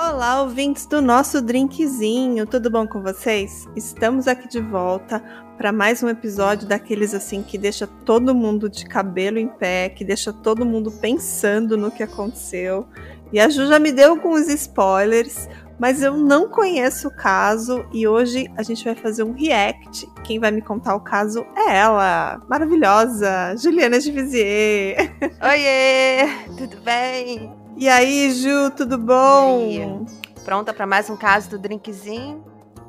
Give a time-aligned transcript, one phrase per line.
[0.00, 3.68] Olá, ouvintes do nosso drinkzinho, tudo bom com vocês?
[3.74, 5.20] Estamos aqui de volta
[5.56, 10.04] para mais um episódio daqueles assim que deixa todo mundo de cabelo em pé, que
[10.04, 12.86] deixa todo mundo pensando no que aconteceu.
[13.32, 15.48] E a Ju já me deu alguns spoilers,
[15.80, 20.08] mas eu não conheço o caso e hoje a gente vai fazer um react.
[20.22, 25.12] Quem vai me contar o caso é ela, maravilhosa, Juliana de Vizier.
[25.42, 27.57] Oiê, tudo bem?
[27.80, 30.04] E aí, Ju, tudo bom?
[30.44, 32.44] Pronta para mais um caso do drinkzinho?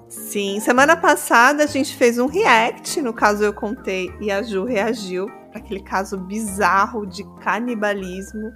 [0.07, 4.63] Sim, semana passada a gente fez um react, no caso eu contei e a Ju
[4.63, 8.51] reagiu para aquele caso bizarro de canibalismo.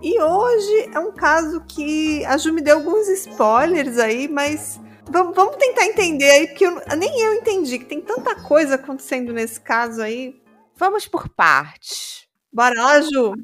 [0.00, 5.36] E hoje é um caso que a Ju me deu alguns spoilers aí, mas vamos,
[5.36, 9.60] vamos tentar entender aí, porque eu, nem eu entendi que tem tanta coisa acontecendo nesse
[9.60, 10.40] caso aí.
[10.76, 12.26] Vamos por partes.
[12.50, 13.34] Bora lá, Ju?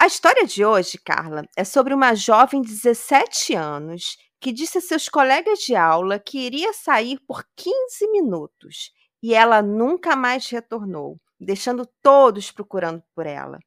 [0.00, 4.80] A história de hoje, Carla, é sobre uma jovem de 17 anos que disse a
[4.80, 11.18] seus colegas de aula que iria sair por 15 minutos e ela nunca mais retornou,
[11.40, 13.58] deixando todos procurando por ela.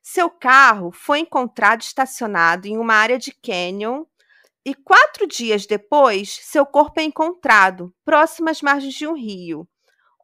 [0.00, 4.04] Seu carro foi encontrado estacionado em uma área de canyon
[4.64, 9.68] e quatro dias depois, seu corpo é encontrado próximo às margens de um rio.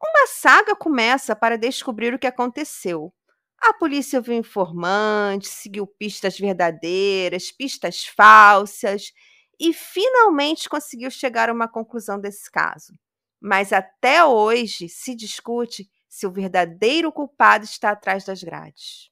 [0.00, 3.12] Uma saga começa para descobrir o que aconteceu.
[3.58, 9.12] A polícia ouviu informantes, seguiu pistas verdadeiras, pistas falsas
[9.58, 12.92] e finalmente conseguiu chegar a uma conclusão desse caso.
[13.40, 19.10] Mas até hoje se discute se o verdadeiro culpado está atrás das grades.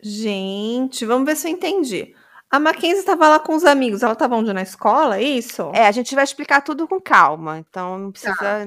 [0.00, 2.14] Gente, vamos ver se eu entendi.
[2.50, 4.02] A Mackenzie estava lá com os amigos.
[4.02, 4.52] Ela estava onde?
[4.52, 5.72] Na escola, é isso?
[5.74, 7.58] É, a gente vai explicar tudo com calma.
[7.58, 8.66] Então não precisa tá.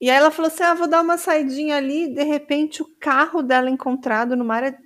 [0.00, 2.12] E aí ela falou assim: ah, vou dar uma saidinha ali.
[2.14, 4.78] De repente, o carro dela encontrado numa área,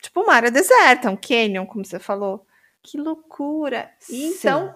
[0.00, 2.46] tipo uma área deserta, um canyon, como você falou.
[2.82, 3.90] Que loucura!
[4.10, 4.74] E então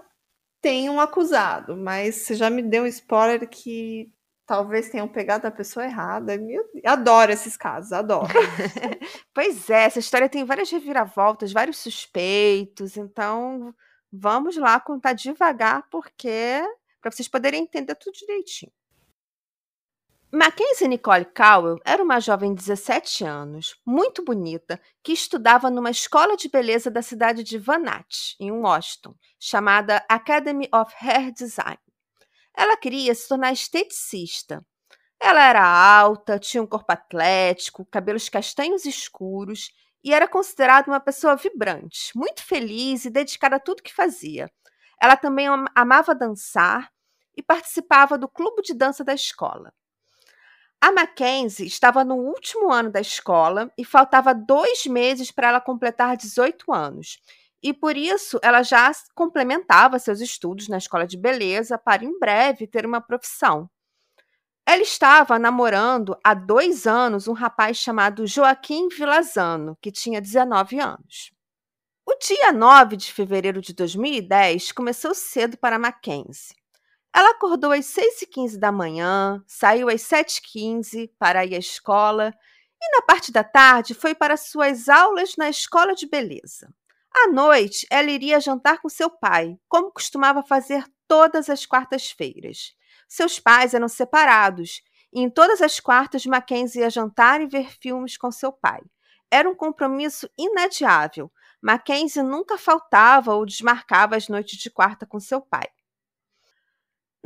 [0.61, 4.11] tem um acusado, mas você já me deu um spoiler que
[4.47, 6.37] talvez tenham pegado a pessoa errada.
[6.39, 8.29] Meu, adoro esses casos, adoro.
[9.35, 13.75] pois é, essa história tem várias reviravoltas, vários suspeitos, então
[14.11, 16.63] vamos lá contar devagar, porque
[17.01, 18.73] para vocês poderem entender tudo direitinho.
[20.31, 26.37] Mackenzie Nicole Cowell era uma jovem de 17 anos, muito bonita, que estudava numa escola
[26.37, 31.79] de beleza da cidade de Van Nant, em Washington, chamada Academy of Hair Design.
[32.55, 34.63] Ela queria se tornar esteticista.
[35.19, 39.73] Ela era alta, tinha um corpo atlético, cabelos castanhos escuros
[40.05, 44.51] e era considerada uma pessoa vibrante, muito feliz e dedicada a tudo que fazia.
[45.01, 46.93] Ela também amava dançar
[47.35, 49.73] e participava do clube de dança da escola.
[50.81, 56.17] A Mackenzie estava no último ano da escola e faltava dois meses para ela completar
[56.17, 57.19] 18 anos.
[57.61, 62.69] E por isso ela já complementava seus estudos na escola de beleza para em breve
[62.69, 63.69] ter uma profissão.
[64.65, 71.33] Ela estava namorando há dois anos um rapaz chamado Joaquim Vilazano, que tinha 19 anos.
[72.07, 76.55] O dia 9 de fevereiro de 2010 começou cedo para Mackenzie.
[77.15, 82.35] Ela acordou às 6h15 da manhã, saiu às 7h15 para ir à escola
[82.81, 86.73] e, na parte da tarde, foi para suas aulas na escola de beleza.
[87.15, 92.75] À noite, ela iria jantar com seu pai, como costumava fazer todas as quartas-feiras.
[93.09, 94.83] Seus pais eram separados
[95.13, 98.83] e em todas as quartas Mackenzie ia jantar e ver filmes com seu pai.
[99.31, 101.33] Era um compromisso inadiável.
[101.61, 105.67] Mackenzie nunca faltava ou desmarcava as noites de quarta com seu pai.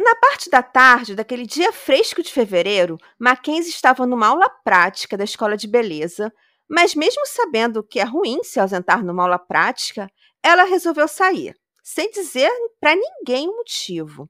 [0.03, 5.23] Na parte da tarde daquele dia fresco de fevereiro, Mackenzie estava numa aula prática da
[5.23, 6.33] escola de beleza,
[6.69, 10.11] mas mesmo sabendo que é ruim se ausentar numa aula prática,
[10.43, 14.29] ela resolveu sair, sem dizer para ninguém o motivo.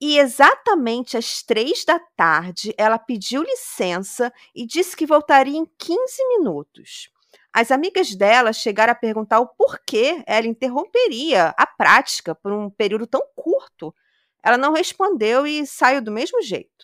[0.00, 6.28] E exatamente às três da tarde, ela pediu licença e disse que voltaria em 15
[6.28, 7.10] minutos.
[7.52, 13.08] As amigas dela chegaram a perguntar o porquê ela interromperia a prática por um período
[13.08, 13.92] tão curto
[14.42, 16.80] ela não respondeu e saiu do mesmo jeito.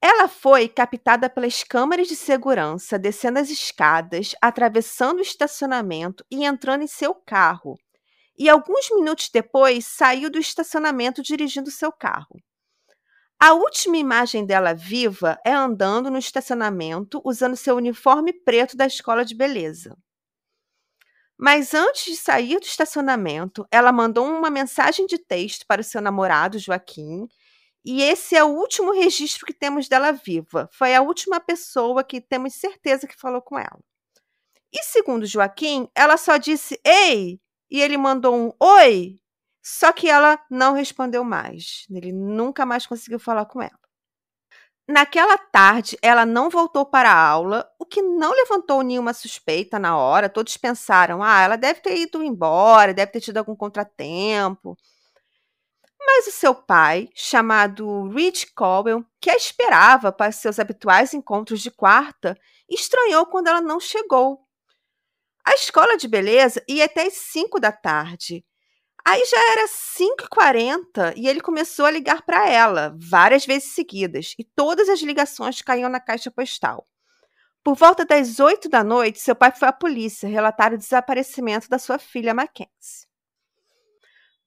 [0.00, 6.82] Ela foi captada pelas câmeras de segurança descendo as escadas, atravessando o estacionamento e entrando
[6.82, 7.76] em seu carro.
[8.38, 12.36] E alguns minutos depois saiu do estacionamento dirigindo seu carro.
[13.38, 19.24] A última imagem dela viva é andando no estacionamento usando seu uniforme preto da escola
[19.24, 19.96] de beleza.
[21.38, 26.00] Mas antes de sair do estacionamento, ela mandou uma mensagem de texto para o seu
[26.00, 27.28] namorado, Joaquim,
[27.84, 30.68] e esse é o último registro que temos dela viva.
[30.72, 33.78] Foi a última pessoa que temos certeza que falou com ela.
[34.72, 37.40] E segundo Joaquim, ela só disse: Ei,
[37.70, 39.20] e ele mandou um oi,
[39.64, 41.86] só que ela não respondeu mais.
[41.90, 43.85] Ele nunca mais conseguiu falar com ela.
[44.88, 49.96] Naquela tarde, ela não voltou para a aula, o que não levantou nenhuma suspeita na
[49.96, 50.28] hora.
[50.28, 54.76] Todos pensaram: ah, ela deve ter ido embora, deve ter tido algum contratempo.
[55.98, 61.70] Mas o seu pai, chamado Rich Cowell, que a esperava para seus habituais encontros de
[61.70, 62.38] quarta,
[62.70, 64.46] estranhou quando ela não chegou.
[65.44, 68.44] A escola de beleza ia até as 5 da tarde
[69.08, 74.42] Aí já era 5h40 e ele começou a ligar para ela várias vezes seguidas e
[74.42, 76.88] todas as ligações caíam na caixa postal.
[77.62, 81.78] Por volta das 8 da noite, seu pai foi à polícia relatar o desaparecimento da
[81.78, 83.06] sua filha Mackenzie.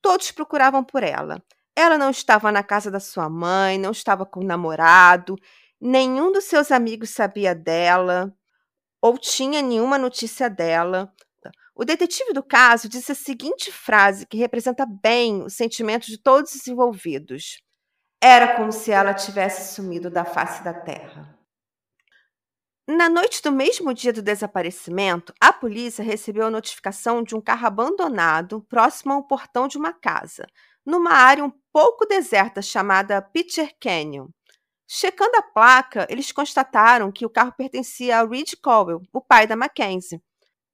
[0.02, 1.42] Todos procuravam por ela.
[1.74, 5.36] Ela não estava na casa da sua mãe, não estava com o namorado,
[5.80, 8.30] nenhum dos seus amigos sabia dela
[9.00, 11.10] ou tinha nenhuma notícia dela.
[11.80, 16.54] O detetive do caso disse a seguinte frase que representa bem os sentimentos de todos
[16.54, 17.56] os envolvidos:
[18.22, 21.34] Era como se ela tivesse sumido da face da terra.
[22.86, 27.66] Na noite do mesmo dia do desaparecimento, a polícia recebeu a notificação de um carro
[27.66, 30.46] abandonado próximo ao portão de uma casa,
[30.84, 34.28] numa área um pouco deserta chamada Pitcher Canyon.
[34.86, 39.56] Checando a placa, eles constataram que o carro pertencia a Reed Cowell, o pai da
[39.56, 40.20] Mackenzie,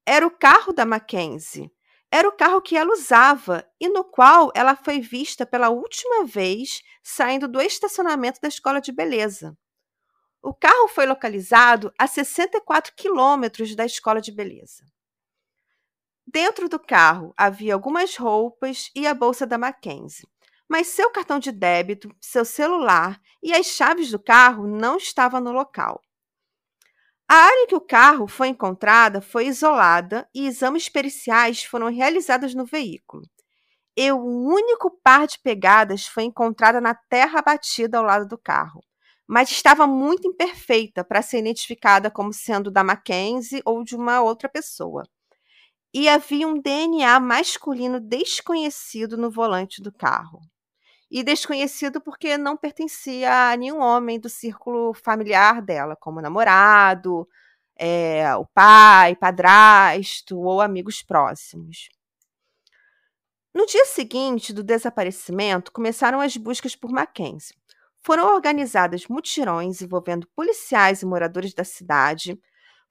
[0.07, 1.69] era o carro da Mackenzie.
[2.11, 6.81] Era o carro que ela usava e no qual ela foi vista pela última vez
[7.03, 9.59] saindo do estacionamento da escola de beleza.
[10.41, 14.85] O carro foi localizado a 64 quilômetros da escola de beleza.
[16.25, 20.29] Dentro do carro havia algumas roupas e a bolsa da Mackenzie,
[20.69, 25.51] mas seu cartão de débito, seu celular e as chaves do carro não estavam no
[25.51, 26.01] local.
[27.29, 32.55] A área em que o carro foi encontrada foi isolada e exames periciais foram realizados
[32.55, 33.23] no veículo.
[33.97, 38.81] E o único par de pegadas foi encontrada na terra batida ao lado do carro,
[39.27, 44.49] mas estava muito imperfeita para ser identificada como sendo da Mackenzie ou de uma outra
[44.49, 45.03] pessoa.
[45.93, 50.41] E havia um DNA masculino desconhecido no volante do carro
[51.11, 57.29] e desconhecido porque não pertencia a nenhum homem do círculo familiar dela, como namorado,
[57.79, 61.89] é, o pai, padrasto ou amigos próximos.
[63.55, 67.57] No dia seguinte do desaparecimento, começaram as buscas por Mackenzie.
[68.03, 72.39] Foram organizadas mutirões envolvendo policiais e moradores da cidade.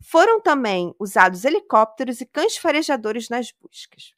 [0.04, 4.14] Foram também usados helicópteros e cães farejadores nas buscas.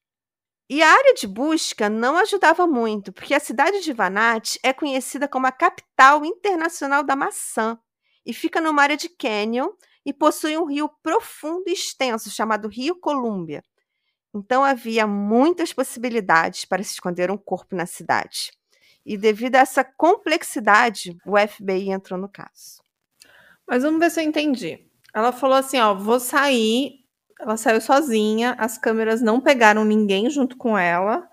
[0.69, 5.27] E a área de busca não ajudava muito, porque a cidade de Vanat é conhecida
[5.27, 7.79] como a capital internacional da maçã
[8.25, 9.69] e fica numa área de canyon
[10.05, 13.63] e possui um rio profundo e extenso chamado Rio Colúmbia.
[14.35, 18.51] Então havia muitas possibilidades para se esconder um corpo na cidade.
[19.05, 22.81] E devido a essa complexidade, o FBI entrou no caso.
[23.65, 24.85] Mas vamos ver se eu entendi.
[25.13, 27.06] Ela falou assim: ó, vou sair
[27.39, 31.27] ela saiu sozinha, as câmeras não pegaram ninguém junto com ela.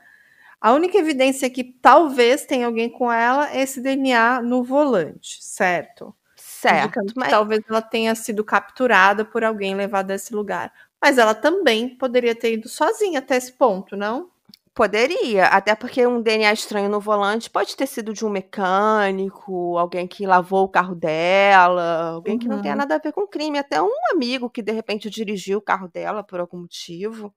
[0.60, 6.14] A única evidência que talvez tenha alguém com ela é esse DNA no volante, certo?
[6.36, 7.00] Certo.
[7.16, 7.30] Mas...
[7.30, 10.72] Talvez ela tenha sido capturada por alguém levada a esse lugar.
[11.00, 14.30] Mas ela também poderia ter ido sozinha até esse ponto, não?
[14.74, 20.04] Poderia, até porque um DNA estranho no volante pode ter sido de um mecânico, alguém
[20.04, 22.78] que lavou o carro dela, alguém que não tenha uhum.
[22.78, 25.86] nada a ver com o crime, até um amigo que de repente dirigiu o carro
[25.86, 27.32] dela por algum motivo.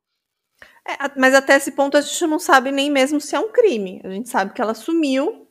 [0.84, 4.02] É, mas até esse ponto a gente não sabe nem mesmo se é um crime.
[4.04, 5.48] A gente sabe que ela sumiu.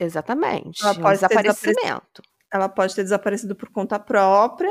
[0.00, 0.82] Exatamente.
[0.82, 2.22] Ela pode um desaparecimento.
[2.50, 4.70] Ela pode ter desaparecido por conta própria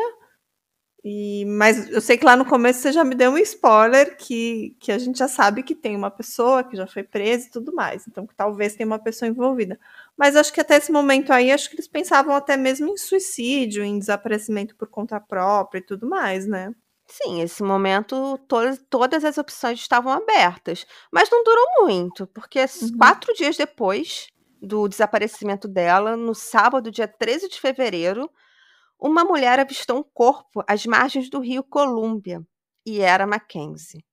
[1.07, 4.75] e, mas eu sei que lá no começo você já me deu um spoiler que,
[4.79, 7.71] que a gente já sabe que tem uma pessoa que já foi presa e tudo
[7.75, 8.07] mais.
[8.07, 9.79] Então, que talvez tenha uma pessoa envolvida.
[10.17, 13.83] Mas acho que até esse momento aí, acho que eles pensavam até mesmo em suicídio,
[13.83, 16.73] em desaparecimento por conta própria e tudo mais, né?
[17.05, 20.87] Sim, esse momento todas, todas as opções estavam abertas.
[21.11, 22.97] Mas não durou muito, porque uhum.
[22.97, 28.27] quatro dias depois do desaparecimento dela, no sábado, dia 13 de fevereiro,
[29.05, 32.41] uma mulher avistou um corpo às margens do rio Colúmbia
[32.83, 34.03] e era Mackenzie.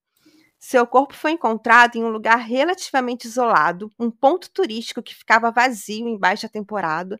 [0.59, 6.07] Seu corpo foi encontrado em um lugar relativamente isolado, um ponto turístico que ficava vazio
[6.07, 7.19] em baixa temporada,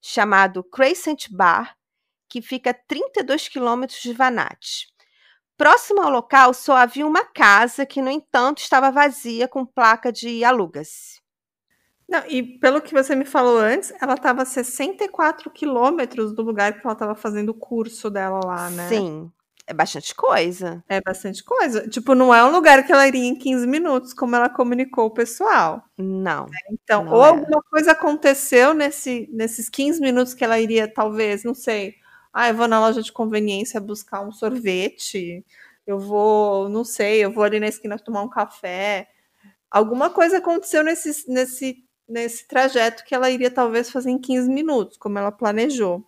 [0.00, 1.76] chamado Crescent Bar,
[2.28, 4.86] que fica a 32 quilômetros de Vanat.
[5.56, 10.44] Próximo ao local só havia uma casa que, no entanto, estava vazia com placa de
[10.44, 11.20] aluga-se.
[12.08, 16.72] Não, e pelo que você me falou antes, ela estava a 64 quilômetros do lugar
[16.72, 18.88] que ela estava fazendo o curso dela lá, né?
[18.88, 19.30] Sim.
[19.66, 20.82] É bastante coisa.
[20.88, 21.86] É bastante coisa.
[21.86, 25.10] Tipo, não é um lugar que ela iria em 15 minutos, como ela comunicou o
[25.10, 25.84] pessoal.
[25.98, 26.46] Não.
[26.70, 27.28] Então, não ou é.
[27.28, 31.96] alguma coisa aconteceu nesse, nesses 15 minutos que ela iria, talvez, não sei.
[32.32, 35.44] Ah, eu vou na loja de conveniência buscar um sorvete.
[35.86, 39.06] Eu vou, não sei, eu vou ali na esquina tomar um café.
[39.70, 41.76] Alguma coisa aconteceu nesse, nesse,
[42.08, 46.04] nesse trajeto que ela iria, talvez, fazer em 15 minutos, como ela planejou.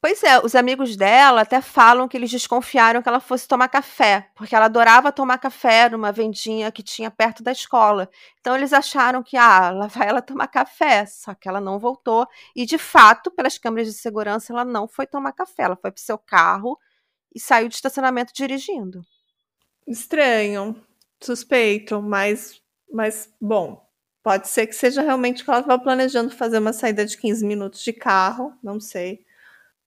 [0.00, 4.28] Pois é, os amigos dela até falam que eles desconfiaram que ela fosse tomar café,
[4.34, 8.08] porque ela adorava tomar café numa vendinha que tinha perto da escola.
[8.40, 12.26] Então eles acharam que, ah, lá vai ela tomar café, só que ela não voltou.
[12.54, 16.00] E de fato, pelas câmeras de segurança, ela não foi tomar café, ela foi pro
[16.00, 16.78] seu carro
[17.34, 19.02] e saiu do estacionamento dirigindo.
[19.86, 20.80] Estranho,
[21.20, 22.60] suspeito, mas,
[22.92, 23.84] mas bom,
[24.22, 27.82] pode ser que seja realmente que ela estava planejando fazer uma saída de 15 minutos
[27.82, 29.24] de carro, não sei.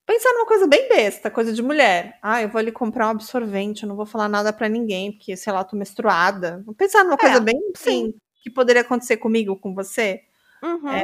[0.06, 2.20] Pensar numa coisa bem besta, coisa de mulher.
[2.22, 5.36] Ah, eu vou ali comprar um absorvente, eu não vou falar nada pra ninguém, porque,
[5.38, 6.62] sei lá, tô menstruada.
[6.66, 8.14] Vou pensar numa coisa É, bem assim,
[8.44, 10.22] que poderia acontecer comigo, com você.
[10.64, 11.02] Uhum.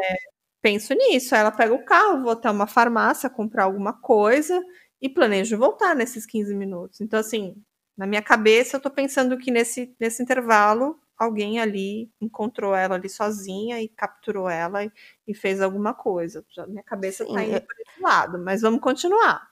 [0.61, 1.35] Penso nisso.
[1.35, 4.61] Aí ela pega o carro, vou até uma farmácia comprar alguma coisa
[5.01, 7.01] e planejo voltar nesses 15 minutos.
[7.01, 7.55] Então, assim,
[7.97, 13.09] na minha cabeça, eu tô pensando que nesse, nesse intervalo, alguém ali encontrou ela ali
[13.09, 14.91] sozinha e capturou ela e,
[15.27, 16.45] e fez alguma coisa.
[16.49, 19.49] Já, minha cabeça Sim, tá indo é- por esse lado, mas vamos continuar.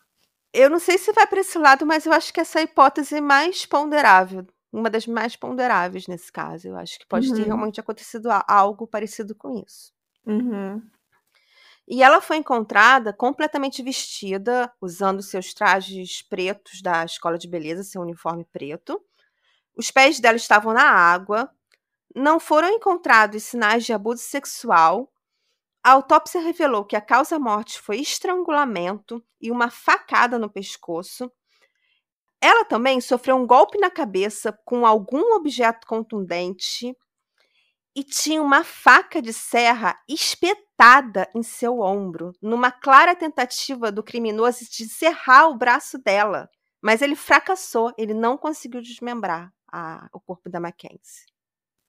[0.53, 2.65] Eu não sei se vai para esse lado, mas eu acho que essa é a
[2.65, 6.67] hipótese mais ponderável, uma das mais ponderáveis nesse caso.
[6.69, 7.45] Eu acho que pode ter Uhum.
[7.45, 9.93] realmente acontecido algo parecido com isso.
[10.25, 10.89] Uhum.
[11.87, 18.01] E ela foi encontrada completamente vestida, usando seus trajes pretos da escola de beleza, seu
[18.01, 19.01] uniforme preto.
[19.75, 21.49] Os pés dela estavam na água.
[22.15, 25.11] Não foram encontrados sinais de abuso sexual.
[25.83, 31.31] A autópsia revelou que a causa-morte foi estrangulamento e uma facada no pescoço.
[32.41, 36.95] Ela também sofreu um golpe na cabeça com algum objeto contundente
[37.95, 44.65] e tinha uma faca de serra espetada em seu ombro, numa clara tentativa do criminoso
[44.69, 46.49] de serrar o braço dela.
[46.81, 51.25] Mas ele fracassou, ele não conseguiu desmembrar a- o corpo da Mackenzie.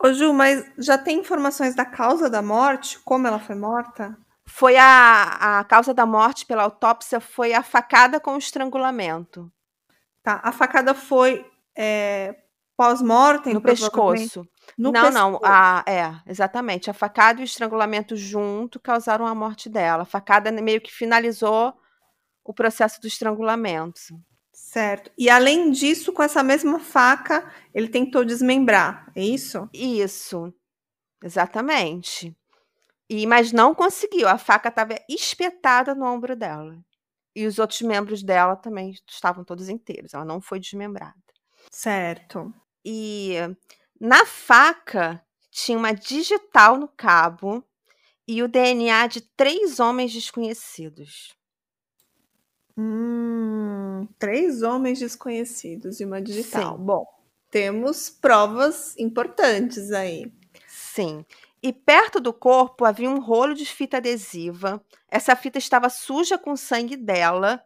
[0.03, 2.99] Ô Ju, mas já tem informações da causa da morte?
[3.01, 4.17] Como ela foi morta?
[4.47, 9.53] Foi a, a causa da morte pela autópsia foi a facada com estrangulamento
[10.23, 12.37] Tá, a facada foi é,
[12.77, 13.55] pós-mortem?
[13.55, 14.47] no pescoço.
[14.77, 15.53] No não, não, pescoço.
[15.53, 16.91] a, é, exatamente.
[16.91, 20.03] A facada e o estrangulamento junto causaram a morte dela.
[20.03, 21.75] A facada meio que finalizou
[22.45, 24.01] o processo do estrangulamento.
[24.61, 25.11] Certo.
[25.19, 29.69] E além disso, com essa mesma faca, ele tentou desmembrar, é isso?
[29.73, 30.55] Isso,
[31.25, 32.37] exatamente.
[33.09, 34.29] E, mas não conseguiu.
[34.29, 36.79] A faca estava espetada no ombro dela.
[37.35, 40.15] E os outros membros dela também estavam todos inteiros.
[40.15, 41.17] Ela não foi desmembrada.
[41.73, 42.55] Certo.
[42.85, 43.35] E
[43.99, 47.65] na faca tinha uma digital no cabo
[48.29, 51.35] e o DNA de três homens desconhecidos.
[52.81, 56.79] Hum, três homens desconhecidos e uma digital.
[56.79, 56.85] Sim.
[56.85, 57.05] Bom,
[57.51, 60.33] temos provas importantes aí.
[60.67, 61.25] Sim.
[61.63, 64.83] E perto do corpo havia um rolo de fita adesiva.
[65.11, 67.63] Essa fita estava suja com o sangue dela.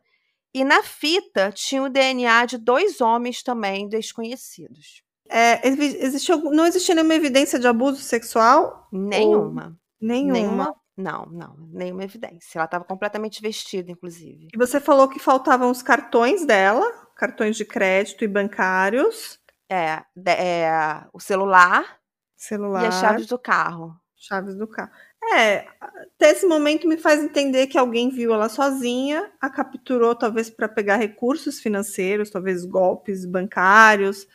[0.52, 5.02] E na fita tinha o DNA de dois homens também desconhecidos.
[5.28, 8.88] É, existiu, não existia nenhuma evidência de abuso sexual?
[8.92, 9.78] Nenhuma.
[10.00, 10.32] Nenhuma.
[10.32, 10.76] Nenhuma.
[10.96, 11.56] Não, não.
[11.72, 12.58] Nenhuma evidência.
[12.58, 14.48] Ela estava completamente vestida, inclusive.
[14.54, 16.84] E você falou que faltavam os cartões dela,
[17.16, 21.98] cartões de crédito e bancários, É, de- é, o celular
[22.36, 22.84] celular.
[22.84, 23.96] e as chaves do carro.
[24.16, 24.90] Chaves do carro.
[25.34, 30.48] É, até esse momento me faz entender que alguém viu ela sozinha, a capturou talvez
[30.50, 34.26] para pegar recursos financeiros, talvez golpes bancários.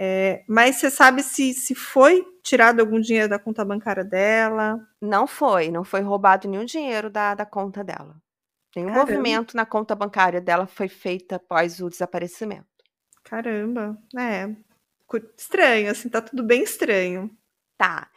[0.00, 4.80] É, mas você sabe se, se foi tirado algum dinheiro da conta bancária dela?
[5.00, 8.16] Não foi, não foi roubado nenhum dinheiro da, da conta dela.
[8.76, 9.10] Nenhum Caramba.
[9.10, 12.66] movimento na conta bancária dela foi feito após o desaparecimento.
[13.24, 14.54] Caramba, é.
[15.36, 17.30] Estranho, assim, tá tudo bem estranho.
[17.76, 18.08] Tá.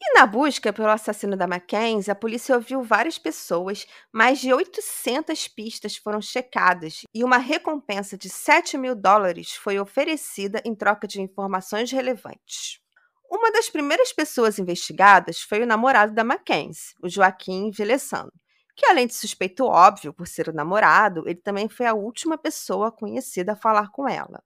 [0.00, 5.48] E na busca pelo assassino da Mackenzie, a polícia ouviu várias pessoas, mais de 800
[5.48, 11.20] pistas foram checadas e uma recompensa de 7 mil dólares foi oferecida em troca de
[11.20, 12.80] informações relevantes.
[13.28, 18.32] Uma das primeiras pessoas investigadas foi o namorado da Mackenzie, o Joaquim Velessano,
[18.76, 22.92] que além de suspeito óbvio por ser o namorado, ele também foi a última pessoa
[22.92, 24.42] conhecida a falar com ela.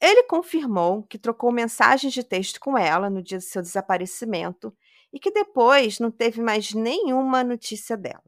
[0.00, 4.76] Ele confirmou que trocou mensagens de texto com ela no dia do seu desaparecimento
[5.12, 8.22] e que depois não teve mais nenhuma notícia dela.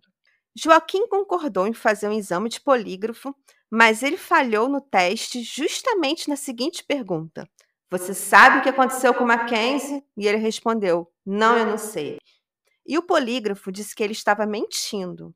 [0.56, 3.34] Joaquim concordou em fazer um exame de polígrafo
[3.70, 7.48] Mas ele falhou no teste justamente na seguinte pergunta:
[7.90, 10.02] Você sabe o que aconteceu com Mackenzie?
[10.16, 12.18] E ele respondeu: Não, eu não sei.
[12.86, 15.34] E o polígrafo disse que ele estava mentindo.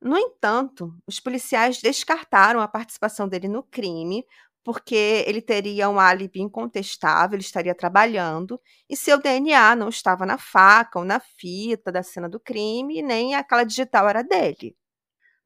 [0.00, 4.24] No entanto, os policiais descartaram a participação dele no crime,
[4.66, 10.38] porque ele teria um álibi incontestável, ele estaria trabalhando, e seu DNA não estava na
[10.38, 14.76] faca ou na fita da cena do crime, nem aquela digital era dele.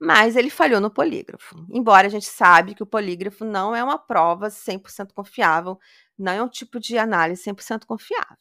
[0.01, 1.55] Mas ele falhou no polígrafo.
[1.71, 5.79] Embora a gente sabe que o polígrafo não é uma prova 100% confiável,
[6.19, 8.39] não é um tipo de análise 100% confiável.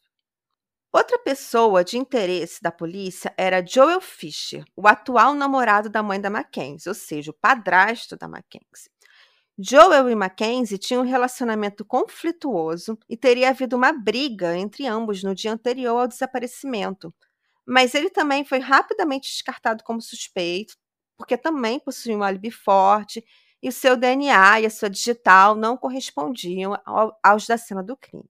[0.93, 6.29] Outra pessoa de interesse da polícia era Joel Fisher, o atual namorado da mãe da
[6.29, 8.89] Mackenzie, ou seja, o padrasto da Mackenzie.
[9.61, 15.35] Joel e Mackenzie tinham um relacionamento conflituoso e teria havido uma briga entre ambos no
[15.35, 17.13] dia anterior ao desaparecimento.
[17.67, 20.77] Mas ele também foi rapidamente descartado como suspeito,
[21.17, 23.21] porque também possuía um álibi forte
[23.61, 26.77] e o seu DNA e a sua digital não correspondiam
[27.21, 28.29] aos da cena do crime.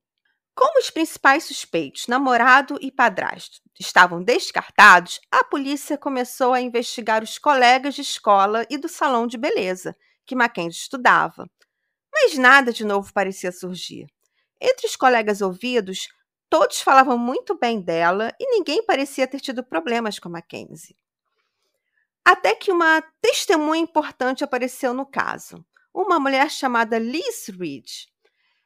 [0.56, 7.38] Como os principais suspeitos, namorado e padrasto, estavam descartados, a polícia começou a investigar os
[7.38, 9.96] colegas de escola e do salão de beleza
[10.30, 11.50] que Mackenzie estudava.
[12.14, 14.06] Mas nada de novo parecia surgir.
[14.62, 16.08] Entre os colegas ouvidos,
[16.48, 20.96] todos falavam muito bem dela e ninguém parecia ter tido problemas com Mackenzie.
[22.24, 27.90] Até que uma testemunha importante apareceu no caso, uma mulher chamada Liz Reed.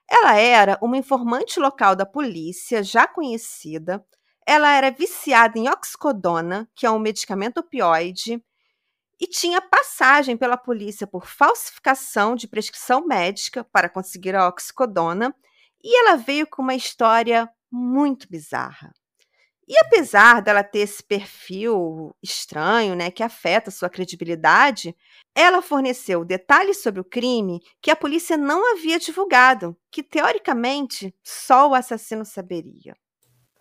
[0.10, 4.06] Ela era uma informante local da polícia, já conhecida.
[4.46, 8.44] Ela era viciada em oxicodona, que é um medicamento opioide,
[9.20, 15.34] e tinha passagem pela polícia por falsificação de prescrição médica para conseguir a oxicodona,
[15.84, 18.94] e ela veio com uma história muito bizarra.
[19.68, 24.96] E apesar dela ter esse perfil estranho, né, que afeta sua credibilidade,
[25.34, 31.70] ela forneceu detalhes sobre o crime que a polícia não havia divulgado, que teoricamente só
[31.70, 32.96] o assassino saberia.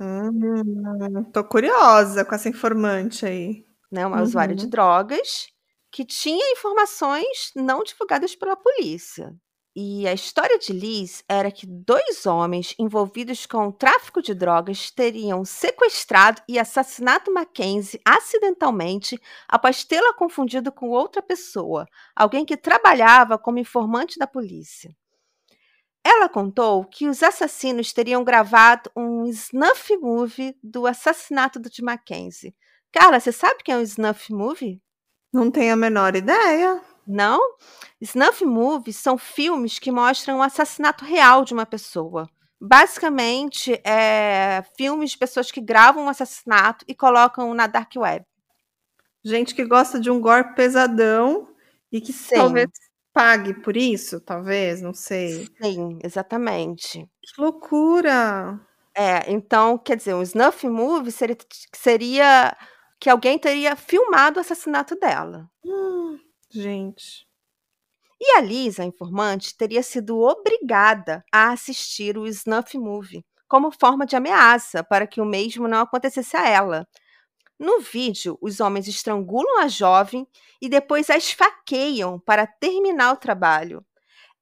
[0.00, 3.64] Hum, tô curiosa com essa informante aí.
[3.92, 4.22] Né, uma uhum.
[4.22, 5.48] usuária de drogas
[5.90, 9.37] que tinha informações não divulgadas pela polícia.
[9.74, 14.90] E a história de Liz era que dois homens envolvidos com o tráfico de drogas
[14.90, 23.38] teriam sequestrado e assassinado Mackenzie acidentalmente após tê-la confundido com outra pessoa, alguém que trabalhava
[23.38, 24.94] como informante da polícia.
[26.05, 32.55] Ela contou que os assassinos teriam gravado um snuff movie do assassinato de Mackenzie.
[32.92, 34.81] Carla, você sabe o que é um snuff movie?
[35.33, 36.81] Não tenho a menor ideia.
[37.07, 37.40] Não?
[38.00, 42.28] Snuff movies são filmes que mostram o assassinato real de uma pessoa.
[42.61, 48.24] Basicamente, é filmes de pessoas que gravam um assassinato e colocam na dark web.
[49.24, 51.48] Gente que gosta de um gore pesadão
[51.90, 52.37] e que Sim.
[52.37, 52.70] talvez
[53.12, 55.48] pague por isso, talvez, não sei.
[55.61, 57.09] Sim, exatamente.
[57.22, 58.61] Que loucura!
[58.94, 61.37] É, então, quer dizer, um snuff movie seria,
[61.74, 62.57] seria
[63.03, 65.51] que alguém teria filmado o assassinato dela.
[65.65, 66.21] Hum.
[66.49, 67.27] Gente.
[68.21, 74.07] E a Lisa, a informante, teria sido obrigada a assistir o snuff movie como forma
[74.07, 76.87] de ameaça para que o mesmo não acontecesse a ela.
[77.59, 80.25] No vídeo, os homens estrangulam a jovem
[80.61, 83.85] e depois a esfaqueiam para terminar o trabalho.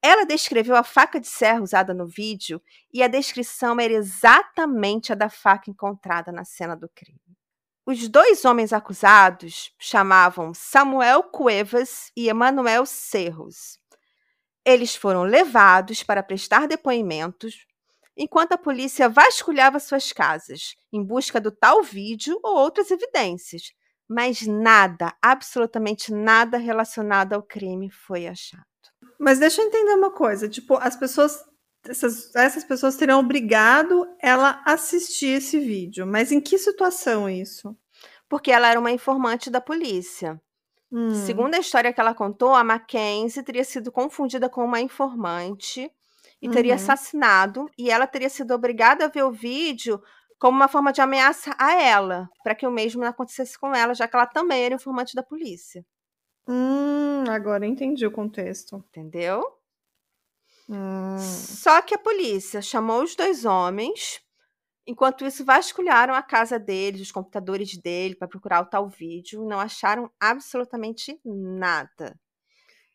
[0.02, 2.60] Ela descreveu a faca de serra usada no vídeo
[2.92, 7.29] e a descrição era exatamente a da faca encontrada na cena do crime.
[7.90, 13.80] Os dois homens acusados chamavam Samuel Cuevas e Emanuel Cerros.
[14.64, 17.66] Eles foram levados para prestar depoimentos,
[18.16, 23.72] enquanto a polícia vasculhava suas casas em busca do tal vídeo ou outras evidências,
[24.08, 28.62] mas nada, absolutamente nada relacionado ao crime foi achado.
[29.18, 31.44] Mas deixa eu entender uma coisa, tipo, as pessoas
[31.88, 36.06] essas, essas pessoas teriam obrigado ela a assistir esse vídeo.
[36.06, 37.76] Mas em que situação isso?
[38.28, 40.40] Porque ela era uma informante da polícia.
[40.92, 41.14] Hum.
[41.14, 45.90] Segundo a história que ela contou, a Mackenzie teria sido confundida com uma informante
[46.42, 46.54] e uhum.
[46.54, 50.02] teria assassinado, e ela teria sido obrigada a ver o vídeo
[50.38, 53.94] como uma forma de ameaça a ela, para que o mesmo não acontecesse com ela,
[53.94, 55.84] já que ela também era informante da polícia.
[56.48, 58.82] Hum, agora entendi o contexto.
[58.88, 59.44] Entendeu?
[60.70, 61.18] Hum.
[61.18, 64.20] Só que a polícia chamou os dois homens.
[64.86, 69.44] Enquanto isso, vasculharam a casa dele, os computadores dele, para procurar o tal vídeo.
[69.44, 72.18] Não acharam absolutamente nada.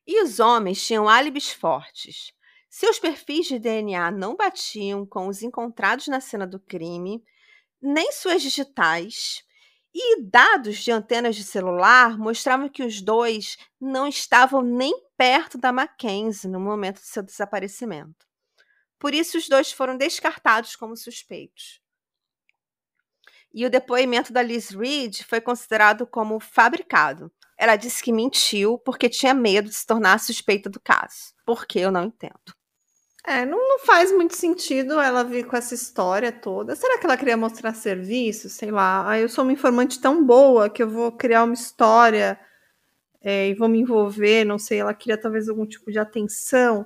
[0.08, 2.32] E os homens tinham álibis fortes.
[2.70, 7.24] Seus perfis de DNA não batiam com os encontrados na cena do crime,
[7.82, 9.44] nem suas digitais.
[9.94, 15.72] E dados de antenas de celular mostravam que os dois não estavam nem perto da
[15.72, 18.26] Mackenzie no momento do seu desaparecimento.
[19.00, 21.82] Por isso, os dois foram descartados como suspeitos.
[23.54, 27.32] E o depoimento da Liz Reed foi considerado como fabricado.
[27.58, 31.34] Ela disse que mentiu porque tinha medo de se tornar suspeita do caso.
[31.46, 32.54] Por que eu não entendo.
[33.28, 36.76] É, não, não, faz muito sentido ela vir com essa história toda.
[36.76, 38.50] Será que ela queria mostrar serviço?
[38.50, 39.10] Sei lá.
[39.10, 42.40] Ah, eu sou uma informante tão boa que eu vou criar uma história
[43.26, 44.46] é, e vou me envolver.
[44.46, 46.86] Não sei, ela queria talvez algum tipo de atenção,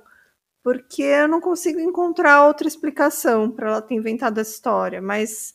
[0.62, 5.02] porque eu não consigo encontrar outra explicação para ela ter inventado essa história.
[5.02, 5.52] Mas,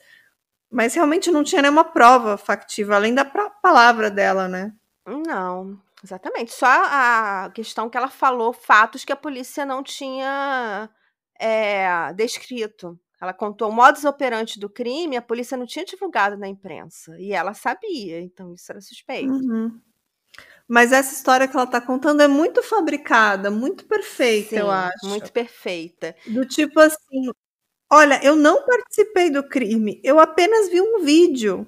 [0.70, 4.72] mas realmente não tinha nenhuma prova factiva, além da palavra dela, né?
[5.08, 5.84] Não.
[6.04, 6.54] Exatamente.
[6.54, 10.88] Só a questão que ela falou fatos que a polícia não tinha
[11.40, 13.00] é, descrito.
[13.20, 17.20] Ela contou o modus operandi do crime, a polícia não tinha divulgado na imprensa.
[17.20, 19.32] E ela sabia, então isso era suspeito.
[19.34, 19.82] Uhum.
[20.68, 25.06] Mas essa história que ela está contando é muito fabricada, muito perfeita, Sim, eu acho.
[25.06, 26.16] Muito perfeita.
[26.28, 27.30] Do tipo assim:
[27.92, 31.68] olha, eu não participei do crime, eu apenas vi um vídeo.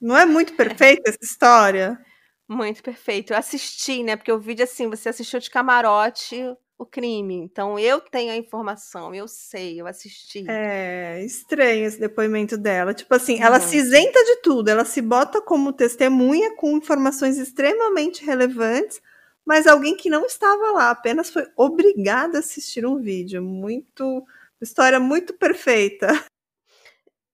[0.00, 1.98] Não é muito perfeita essa história?
[2.46, 3.32] Muito perfeito.
[3.32, 4.16] Eu assisti, né?
[4.16, 6.36] Porque o vídeo assim, você assistiu de camarote
[6.78, 7.34] o crime.
[7.36, 10.44] Então eu tenho a informação, eu sei, eu assisti.
[10.48, 12.94] É estranho esse depoimento dela.
[12.94, 18.24] Tipo assim, ela se isenta de tudo, ela se bota como testemunha com informações extremamente
[18.24, 19.00] relevantes,
[19.44, 23.42] mas alguém que não estava lá apenas foi obrigada a assistir um vídeo.
[23.42, 24.24] Muito.
[24.60, 26.08] História muito perfeita.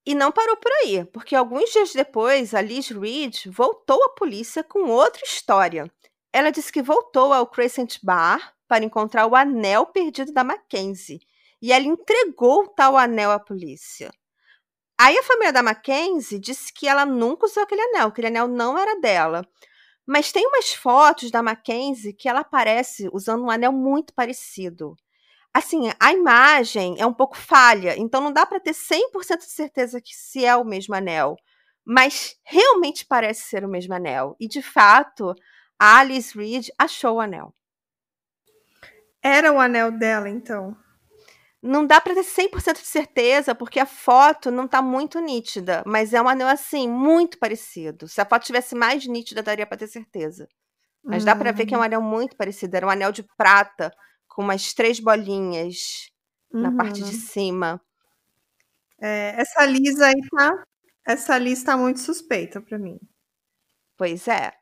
[0.06, 4.64] E não parou por aí, porque alguns dias depois, a Liz Reed voltou à polícia
[4.64, 5.92] com outra história.
[6.32, 11.18] Ela disse que voltou ao Crescent Bar para encontrar o anel perdido da Mackenzie.
[11.60, 14.10] E ela entregou tal anel à polícia.
[14.98, 18.78] Aí a família da Mackenzie disse que ela nunca usou aquele anel, aquele anel não
[18.78, 19.44] era dela.
[20.06, 24.94] Mas tem umas fotos da Mackenzie que ela aparece usando um anel muito parecido
[25.52, 30.00] assim, a imagem é um pouco falha, então não dá para ter 100% de certeza
[30.00, 31.36] que se é o mesmo anel,
[31.84, 34.36] mas realmente parece ser o mesmo anel.
[34.40, 35.34] E de fato,
[35.78, 37.54] a Alice Reed achou o anel.
[39.22, 40.76] Era o anel dela, então.
[41.62, 46.14] Não dá para ter 100% de certeza, porque a foto não está muito nítida, mas
[46.14, 48.08] é um anel assim, muito parecido.
[48.08, 50.48] Se a foto tivesse mais nítida, daria para ter certeza.
[51.04, 51.26] Mas hum.
[51.26, 51.84] dá para ver que é um hum.
[51.84, 53.92] anel muito parecido, era um anel de prata
[54.26, 56.10] com umas três bolinhas
[56.52, 56.62] uhum.
[56.62, 57.80] na parte de cima.
[59.00, 60.64] É, essa Lisa aí tá.
[61.06, 62.98] Essa Lisa tá muito suspeita para mim.
[63.96, 64.52] Pois é.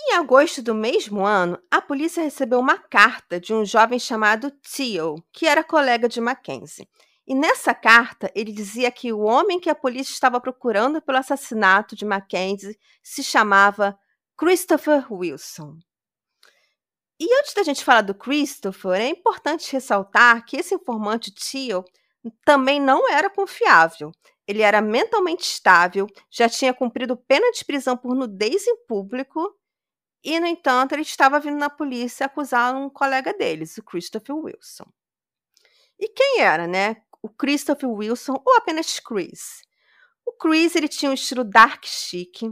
[0.00, 5.16] Em agosto do mesmo ano, a polícia recebeu uma carta de um jovem chamado Theo,
[5.32, 6.88] que era colega de Mackenzie.
[7.26, 11.96] E nessa carta, ele dizia que o homem que a polícia estava procurando pelo assassinato
[11.96, 13.98] de Mackenzie se chamava
[14.36, 15.76] Christopher Wilson.
[17.20, 21.84] E antes da gente falar do Christopher, é importante ressaltar que esse informante Tio
[22.44, 24.12] também não era confiável.
[24.46, 29.57] Ele era mentalmente estável, já tinha cumprido pena de prisão por nudez em público
[30.22, 34.86] e, no entanto, ele estava vindo na polícia acusar um colega deles, o Christopher Wilson.
[35.98, 36.96] E quem era, né?
[37.22, 39.62] O Christopher Wilson ou apenas Chris?
[40.24, 42.42] O Chris ele tinha um estilo dark chic,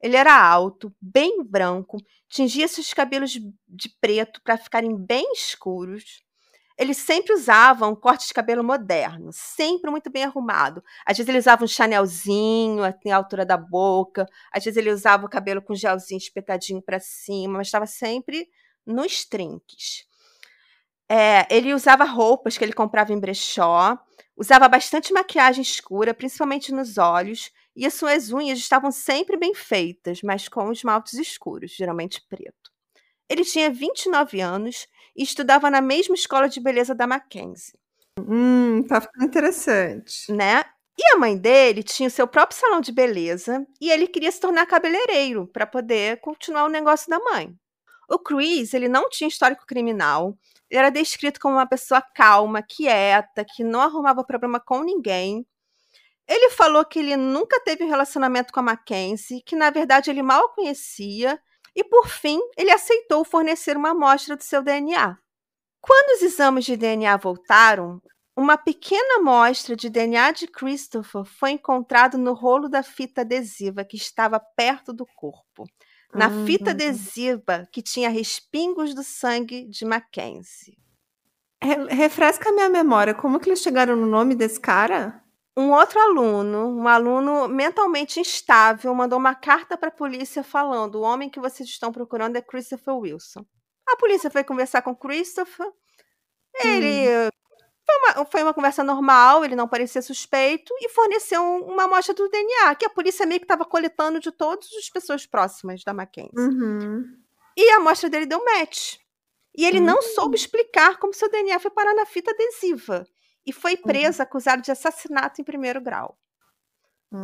[0.00, 6.22] ele era alto, bem branco, tingia seus cabelos de preto para ficarem bem escuros.
[6.80, 10.82] Ele sempre usava um corte de cabelo moderno, sempre muito bem arrumado.
[11.04, 15.26] Às vezes ele usava um chanelzinho até a altura da boca, às vezes ele usava
[15.26, 18.48] o cabelo com gelzinho espetadinho para cima, mas estava sempre
[18.86, 20.06] nos trinques.
[21.06, 23.98] É, ele usava roupas que ele comprava em brechó,
[24.34, 30.22] usava bastante maquiagem escura, principalmente nos olhos, e as suas unhas estavam sempre bem feitas,
[30.22, 32.70] mas com esmaltes escuros, geralmente preto.
[33.28, 37.74] Ele tinha 29 anos e estudava na mesma escola de beleza da Mackenzie.
[38.18, 40.30] Hum, tá ficando interessante.
[40.32, 40.64] Né?
[40.98, 44.40] E a mãe dele tinha o seu próprio salão de beleza e ele queria se
[44.40, 47.54] tornar cabeleireiro para poder continuar o negócio da mãe.
[48.08, 50.36] O Chris, ele não tinha histórico criminal,
[50.68, 55.46] ele era descrito como uma pessoa calma, quieta, que não arrumava problema com ninguém
[56.30, 60.22] ele falou que ele nunca teve um relacionamento com a Mackenzie, que na verdade ele
[60.22, 61.42] mal a conhecia,
[61.80, 65.16] e por fim, ele aceitou fornecer uma amostra do seu DNA.
[65.80, 68.02] Quando os exames de DNA voltaram,
[68.36, 73.96] uma pequena amostra de DNA de Christopher foi encontrada no rolo da fita adesiva que
[73.96, 75.64] estava perto do corpo.
[76.14, 76.44] Na uhum.
[76.44, 80.76] fita adesiva que tinha respingos do sangue de Mackenzie.
[81.88, 85.24] Refresca a minha memória, como que eles chegaram no nome desse cara?
[85.60, 91.02] Um outro aluno, um aluno mentalmente instável, mandou uma carta para a polícia falando: o
[91.02, 93.44] homem que vocês estão procurando é Christopher Wilson.
[93.86, 95.70] A polícia foi conversar com Christopher.
[96.64, 97.28] Ele hum.
[97.84, 102.26] foi, uma, foi uma conversa normal, ele não parecia suspeito e forneceu uma amostra do
[102.30, 106.38] DNA, que a polícia meio que estava coletando de todas as pessoas próximas da Mackenzie.
[106.38, 107.04] Uhum.
[107.54, 108.96] E a amostra dele deu match.
[109.54, 109.84] E ele uhum.
[109.84, 113.06] não soube explicar como seu DNA foi parar na fita adesiva.
[113.46, 113.82] E foi uhum.
[113.82, 114.22] preso, uhum.
[114.22, 116.18] acusado de assassinato em primeiro grau.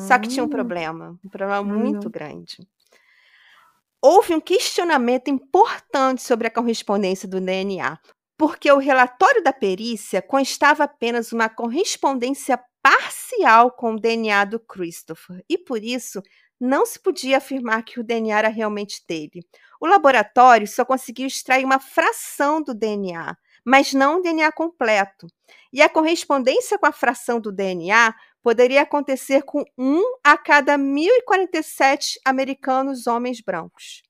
[0.01, 0.51] Só que tinha um hum.
[0.51, 2.67] problema, um problema muito grande
[4.07, 7.99] houve um questionamento importante sobre a correspondência do DNA,
[8.39, 15.43] porque o relatório da perícia constava apenas uma correspondência parcial com o DNA do Christopher,
[15.49, 16.23] e por isso
[16.61, 19.45] não se podia afirmar que o DNA era realmente dele.
[19.81, 25.27] O laboratório só conseguiu extrair uma fração do DNA, mas não o DNA completo.
[25.73, 32.13] E a correspondência com a fração do DNA poderia acontecer com um a cada 1.047
[32.25, 34.05] americanos homens brancos.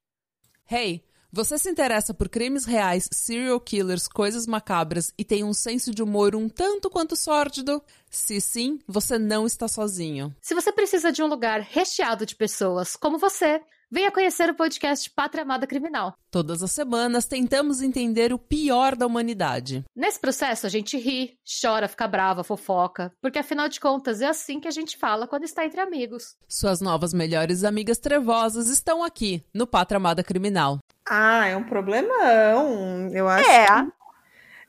[0.71, 5.95] Hey, você se interessa por crimes reais, serial killers, coisas macabras e tem um senso
[5.95, 7.83] de humor um tanto quanto sórdido?
[8.11, 10.35] Se sim, você não está sozinho.
[10.41, 15.09] Se você precisa de um lugar recheado de pessoas como você Venha conhecer o podcast
[15.11, 16.13] Pátria Amada Criminal.
[16.29, 19.85] Todas as semanas tentamos entender o pior da humanidade.
[19.95, 24.59] Nesse processo a gente ri, chora, fica brava, fofoca, porque afinal de contas é assim
[24.59, 26.37] que a gente fala quando está entre amigos.
[26.49, 30.81] Suas novas melhores amigas trevosas estão aqui no Pátria Amada Criminal.
[31.09, 33.09] Ah, é um problemão.
[33.13, 33.49] Eu acho.
[33.49, 33.67] É.
[33.67, 33.93] Que...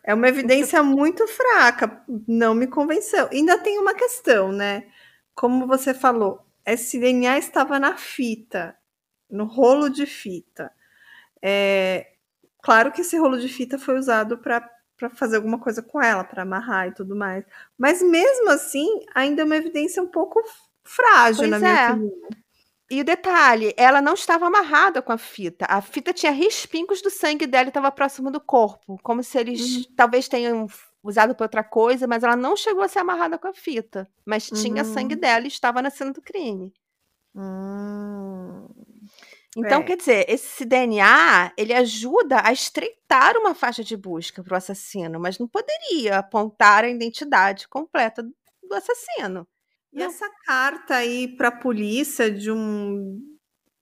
[0.04, 3.28] É uma evidência muito fraca, não me convenceu.
[3.32, 4.84] Ainda tem uma questão, né?
[5.34, 8.78] Como você falou, esse DNA estava na fita
[9.30, 10.72] no rolo de fita.
[11.42, 12.14] É,
[12.62, 14.70] claro que esse rolo de fita foi usado para
[15.14, 17.46] fazer alguma coisa com ela, para amarrar e tudo mais.
[17.78, 20.42] Mas mesmo assim, ainda é uma evidência um pouco
[20.84, 21.92] frágil, pois na minha é.
[21.92, 22.30] opinião.
[22.90, 25.66] E o detalhe, ela não estava amarrada com a fita.
[25.68, 29.60] A fita tinha respingos do sangue dela e estava próximo do corpo, como se eles
[29.60, 29.84] uhum.
[29.96, 30.68] talvez tenham
[31.04, 34.10] usado para outra coisa, mas ela não chegou a ser amarrada com a fita.
[34.26, 34.94] Mas tinha uhum.
[34.94, 36.74] sangue dela e estava na cena do crime.
[37.36, 38.68] Hum.
[39.58, 39.84] Então, é.
[39.84, 45.20] quer dizer, esse DNA, ele ajuda a estreitar uma faixa de busca para o assassino,
[45.20, 49.48] mas não poderia apontar a identidade completa do assassino.
[49.92, 53.20] E essa carta aí para a polícia de um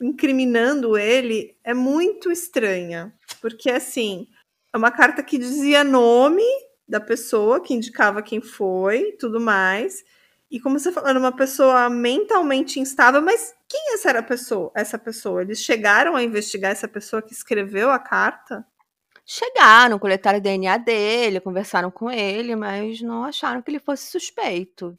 [0.01, 4.27] incriminando ele é muito estranha, porque assim,
[4.73, 6.43] é uma carta que dizia nome
[6.87, 10.03] da pessoa, que indicava quem foi, tudo mais.
[10.55, 14.71] E como você falou, era uma pessoa mentalmente instável, mas quem essa era a pessoa,
[14.73, 15.41] essa pessoa?
[15.41, 18.65] Eles chegaram a investigar essa pessoa que escreveu a carta?
[19.25, 24.97] Chegaram, coletaram o DNA dele, conversaram com ele, mas não acharam que ele fosse suspeito.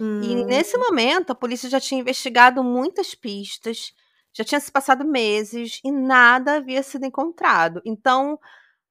[0.00, 0.22] Hum.
[0.24, 3.92] E nesse momento, a polícia já tinha investigado muitas pistas,
[4.32, 7.80] já tinha se passado meses e nada havia sido encontrado.
[7.84, 8.40] Então,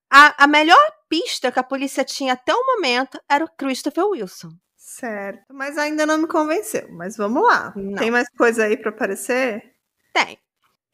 [0.09, 4.55] a, a melhor pista que a polícia tinha até o momento era o Christopher Wilson.
[4.97, 6.87] Certo, mas ainda não me convenceu.
[6.89, 7.73] Mas vamos lá.
[7.75, 7.95] Não.
[7.95, 9.75] Tem mais coisa aí para aparecer?
[10.13, 10.37] Tem.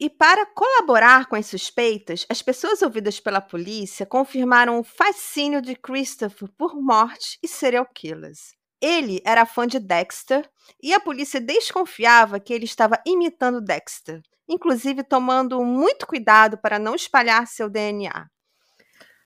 [0.00, 5.76] E para colaborar com as suspeitas, as pessoas ouvidas pela polícia confirmaram o fascínio de
[5.76, 8.56] Christopher por morte e serial killers.
[8.80, 10.50] Ele era fã de Dexter
[10.82, 16.96] e a polícia desconfiava que ele estava imitando Dexter, inclusive tomando muito cuidado para não
[16.96, 18.26] espalhar seu DNA.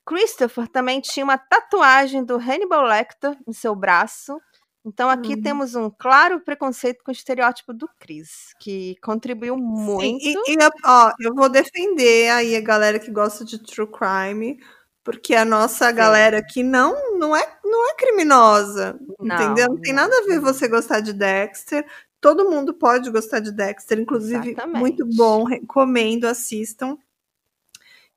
[0.05, 4.39] Christopher também tinha uma tatuagem do Hannibal Lecter em seu braço
[4.87, 5.41] então aqui uhum.
[5.41, 10.23] temos um claro preconceito com o estereótipo do Chris, que contribuiu muito.
[10.23, 14.57] Sim, e, e, ó, eu vou defender aí a galera que gosta de true crime,
[15.03, 15.95] porque a nossa Sim.
[15.95, 19.67] galera aqui não não é não é criminosa, não, entendeu?
[19.67, 21.85] Não tem nada a ver você gostar de Dexter.
[22.21, 24.79] Todo mundo pode gostar de Dexter, inclusive Exatamente.
[24.79, 26.97] muito bom, recomendo, assistam.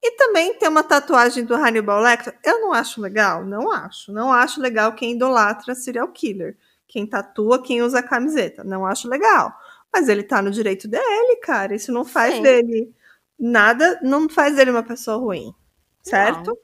[0.02, 2.38] E também tem uma tatuagem do Hannibal Lecter.
[2.42, 4.10] Eu não acho legal, não acho.
[4.12, 6.56] Não acho legal quem idolatra serial killer.
[6.88, 8.64] Quem tatua, quem usa camiseta.
[8.64, 9.52] Não acho legal.
[9.92, 11.74] Mas ele tá no direito dele, cara.
[11.74, 12.42] Isso não faz Sim.
[12.42, 12.94] dele
[13.38, 15.54] nada, não faz dele uma pessoa ruim.
[16.02, 16.58] Certo?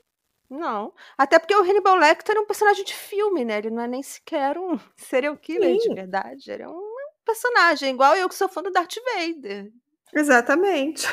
[0.48, 0.58] Não.
[0.58, 0.94] não.
[1.18, 3.58] Até porque o Hannibal Lecter é um personagem de filme, né?
[3.58, 5.88] Ele não é nem sequer um serial killer Sim.
[5.88, 6.50] de verdade.
[6.50, 9.70] Ele é um personagem, igual eu que sou fã do Darth Vader.
[10.14, 11.06] Exatamente.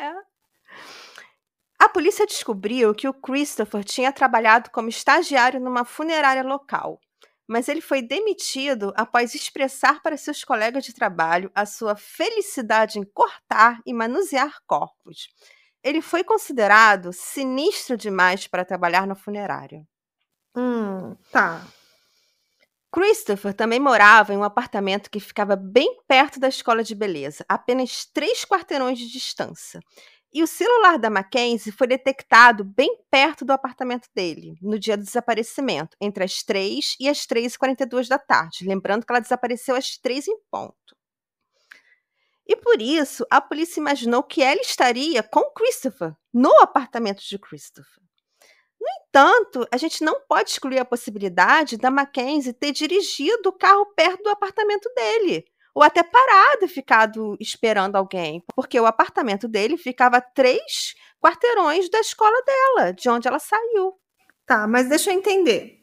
[0.00, 0.29] É.
[1.80, 7.00] A polícia descobriu que o Christopher tinha trabalhado como estagiário numa funerária local,
[7.48, 13.02] mas ele foi demitido após expressar para seus colegas de trabalho a sua felicidade em
[13.02, 15.30] cortar e manusear corpos.
[15.82, 19.82] Ele foi considerado sinistro demais para trabalhar na funerária.
[20.54, 21.66] Hum, tá.
[22.92, 28.04] Christopher também morava em um apartamento que ficava bem perto da escola de beleza, apenas
[28.04, 29.80] três quarteirões de distância.
[30.32, 35.02] E o celular da Mackenzie foi detectado bem perto do apartamento dele, no dia do
[35.02, 38.64] desaparecimento, entre as 3 e as 3h42 da tarde.
[38.64, 40.96] Lembrando que ela desapareceu às 3 em ponto.
[42.46, 48.02] E por isso, a polícia imaginou que ela estaria com Christopher, no apartamento de Christopher.
[48.80, 53.84] No entanto, a gente não pode excluir a possibilidade da Mackenzie ter dirigido o carro
[53.94, 59.76] perto do apartamento dele ou até parado e ficado esperando alguém, porque o apartamento dele
[59.76, 63.94] ficava três quarteirões da escola dela, de onde ela saiu.
[64.46, 65.80] Tá, mas deixa eu entender.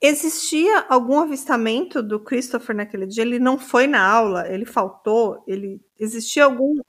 [0.00, 3.22] Existia algum avistamento do Christopher naquele dia?
[3.22, 4.48] Ele não foi na aula?
[4.48, 5.44] Ele faltou?
[5.46, 6.80] Ele existia algum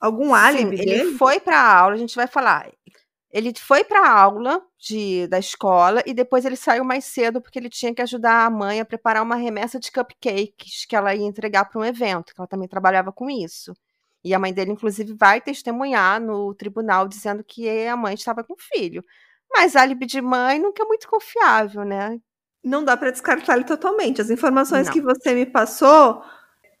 [0.00, 1.00] algum álibi Sim, dele?
[1.00, 2.72] ele foi para a aula, a gente vai falar.
[3.32, 7.58] Ele foi para a aula de, da escola e depois ele saiu mais cedo porque
[7.58, 11.24] ele tinha que ajudar a mãe a preparar uma remessa de cupcakes que ela ia
[11.24, 13.72] entregar para um evento, que ela também trabalhava com isso.
[14.22, 18.52] E a mãe dele, inclusive, vai testemunhar no tribunal dizendo que a mãe estava com
[18.52, 19.02] o filho.
[19.50, 22.20] Mas álibi de mãe nunca é muito confiável, né?
[22.62, 24.20] Não dá para descartar ele totalmente.
[24.20, 24.92] As informações Não.
[24.92, 26.22] que você me passou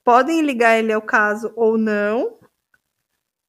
[0.04, 2.38] podem ligar ele ao caso ou não,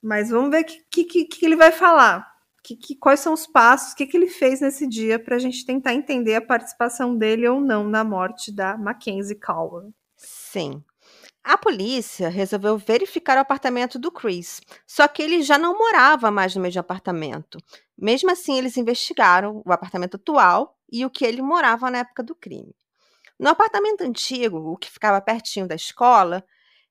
[0.02, 2.33] mas vamos ver o que, que, que ele vai falar.
[2.64, 5.40] Que, que, quais são os passos, o que, que ele fez nesse dia para a
[5.40, 9.94] gente tentar entender a participação dele ou não na morte da Mackenzie Cowell.
[10.16, 10.82] Sim.
[11.44, 16.56] A polícia resolveu verificar o apartamento do Chris, só que ele já não morava mais
[16.56, 17.58] no mesmo apartamento.
[17.98, 22.34] Mesmo assim, eles investigaram o apartamento atual e o que ele morava na época do
[22.34, 22.74] crime.
[23.38, 26.46] No apartamento antigo, o que ficava pertinho da escola,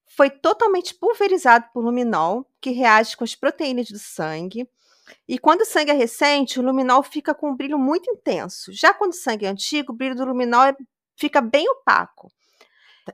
[0.06, 4.68] foi totalmente pulverizado por luminol, que reage com as proteínas do sangue.
[5.28, 8.72] E quando o sangue é recente, o luminol fica com um brilho muito intenso.
[8.72, 10.76] Já quando o sangue é antigo, o brilho do luminol é-
[11.16, 12.30] fica bem opaco.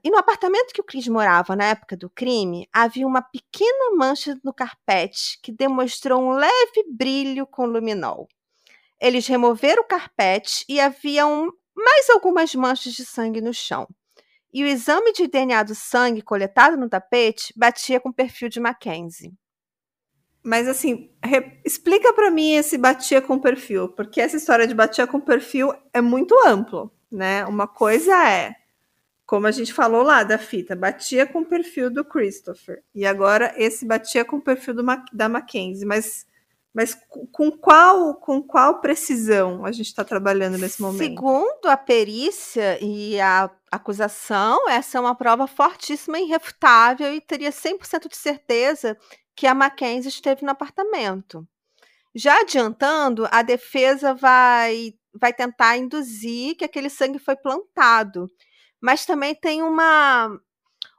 [0.04, 4.38] E no apartamento que o Chris morava na época do crime, havia uma pequena mancha
[4.44, 8.28] no carpete que demonstrou um leve brilho com luminol.
[9.00, 13.88] Eles removeram o carpete e haviam mais algumas manchas de sangue no chão.
[14.52, 18.60] E o exame de DNA do sangue coletado no tapete batia com o perfil de
[18.60, 19.32] Mackenzie.
[20.48, 25.06] Mas assim, re- explica para mim esse batia com perfil, porque essa história de batia
[25.06, 27.44] com perfil é muito amplo, né?
[27.44, 28.54] Uma coisa é,
[29.26, 32.82] como a gente falou lá da fita, batia com perfil do Christopher.
[32.94, 36.26] E agora esse batia com perfil do Ma- da Mackenzie, mas
[36.74, 36.96] mas
[37.32, 41.02] com qual com qual precisão a gente está trabalhando nesse momento?
[41.02, 47.50] Segundo a perícia e a acusação, essa é uma prova fortíssima e irrefutável e teria
[47.50, 48.96] 100% de certeza
[49.34, 51.46] que a Mackenzie esteve no apartamento.
[52.14, 58.26] Já adiantando, a defesa vai, vai tentar induzir que aquele sangue foi plantado.
[58.80, 60.36] Mas também tem uma,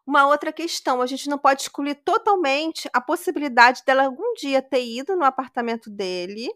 [0.10, 1.02] uma outra questão.
[1.02, 5.89] A gente não pode excluir totalmente a possibilidade dela algum dia ter ido no apartamento
[5.89, 6.50] dele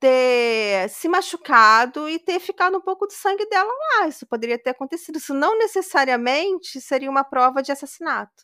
[0.00, 4.08] ter se machucado e ter ficado um pouco do sangue dela lá.
[4.08, 5.16] Isso poderia ter acontecido.
[5.16, 8.42] Isso não necessariamente seria uma prova de assassinato.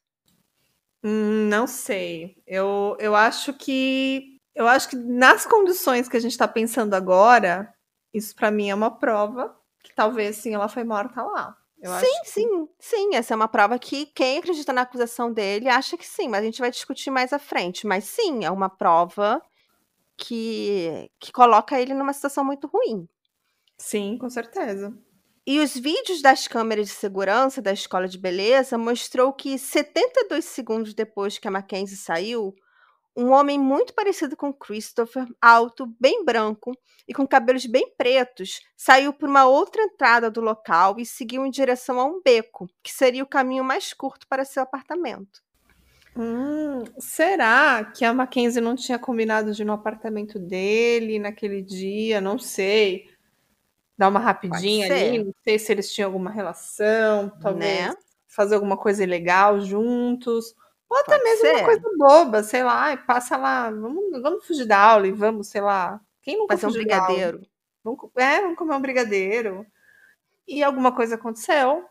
[1.03, 2.37] Não sei.
[2.47, 7.73] Eu, eu acho que eu acho que nas condições que a gente está pensando agora,
[8.15, 11.57] isso para mim é uma prova que talvez sim ela foi morta lá.
[11.81, 13.15] Eu sim, que- sim, sim.
[13.15, 16.45] Essa é uma prova que quem acredita na acusação dele acha que sim, mas a
[16.45, 17.87] gente vai discutir mais à frente.
[17.87, 19.41] Mas sim, é uma prova
[20.17, 23.09] que, que coloca ele numa situação muito ruim.
[23.79, 24.93] Sim, com certeza.
[25.47, 30.93] E os vídeos das câmeras de segurança da escola de beleza mostrou que 72 segundos
[30.93, 32.55] depois que a Mackenzie saiu,
[33.19, 36.73] um homem muito parecido com Christopher, alto, bem branco
[37.07, 41.51] e com cabelos bem pretos, saiu por uma outra entrada do local e seguiu em
[41.51, 45.43] direção a um beco, que seria o caminho mais curto para seu apartamento.
[46.17, 52.21] Hum, será que a Mackenzie não tinha combinado de ir no apartamento dele naquele dia?
[52.21, 53.09] Não sei.
[53.97, 55.25] Dar uma rapidinha ali.
[55.25, 57.97] Não sei se eles tinham alguma relação, talvez Né?
[58.29, 60.55] fazer alguma coisa ilegal juntos.
[60.91, 61.65] Ou até Pode mesmo uma ser.
[61.65, 66.01] coisa boba, sei lá, passa lá, vamos, vamos fugir da aula e vamos, sei lá.
[66.23, 67.07] Quem nunca Fazer um fugiu da aula?
[67.07, 67.47] brigadeiro.
[67.85, 69.67] Vamos, é, vamos comer um brigadeiro.
[70.49, 71.85] E alguma coisa aconteceu,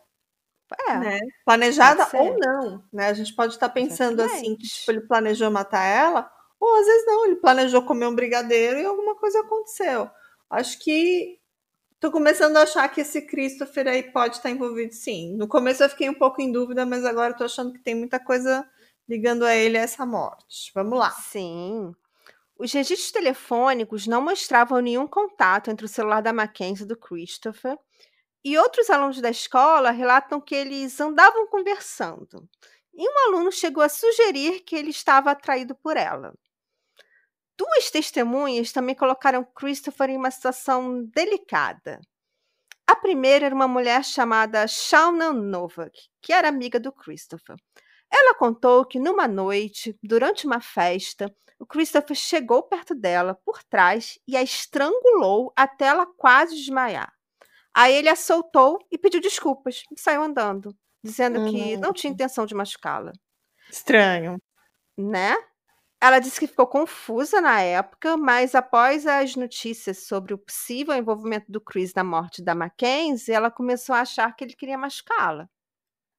[0.90, 1.20] É, né?
[1.46, 3.08] Planejada ou não, né?
[3.08, 4.68] A gente pode estar pensando assim, que Exatamente.
[4.68, 8.86] tipo, ele planejou matar ela, ou às vezes não, ele planejou comer um brigadeiro e
[8.86, 10.10] alguma coisa aconteceu.
[10.50, 11.40] Acho que
[12.00, 15.36] tô começando a achar que esse Christopher aí pode estar envolvido sim.
[15.38, 18.20] No começo eu fiquei um pouco em dúvida, mas agora tô achando que tem muita
[18.20, 18.68] coisa
[19.08, 20.72] ligando a ele essa morte.
[20.74, 21.12] Vamos lá.
[21.12, 21.94] Sim.
[22.58, 27.78] Os registros telefônicos não mostravam nenhum contato entre o celular da Mackenzie e do Christopher,
[28.44, 32.48] e outros alunos da escola relatam que eles andavam conversando.
[32.94, 36.34] E um aluno chegou a sugerir que ele estava atraído por ela.
[37.58, 42.00] Duas testemunhas também colocaram Christopher em uma situação delicada.
[42.88, 45.92] A primeira era uma mulher chamada Shauna Novak,
[46.22, 47.58] que era amiga do Christopher.
[48.12, 54.20] Ela contou que numa noite, durante uma festa, o Christopher chegou perto dela por trás
[54.28, 57.12] e a estrangulou até ela quase desmaiar.
[57.74, 62.46] Aí ele a soltou e pediu desculpas e saiu andando, dizendo que não tinha intenção
[62.46, 63.12] de machucá-la.
[63.70, 64.38] Estranho.
[64.98, 65.36] Né?
[66.00, 71.52] Ela disse que ficou confusa na época, mas após as notícias sobre o possível envolvimento
[71.52, 75.50] do Chris na morte da Mackenzie, ela começou a achar que ele queria machucá-la.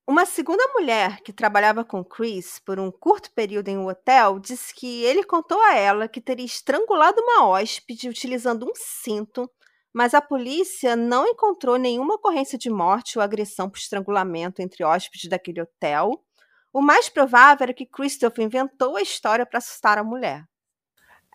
[0.08, 4.74] Uma segunda mulher que trabalhava com Chris por um curto período em um hotel disse
[4.74, 9.50] que ele contou a ela que teria estrangulado uma hóspede utilizando um cinto,
[9.92, 15.28] mas a polícia não encontrou nenhuma ocorrência de morte ou agressão por estrangulamento entre hóspedes
[15.28, 16.24] daquele hotel.
[16.72, 20.42] O mais provável era que Christopher inventou a história para assustar a mulher.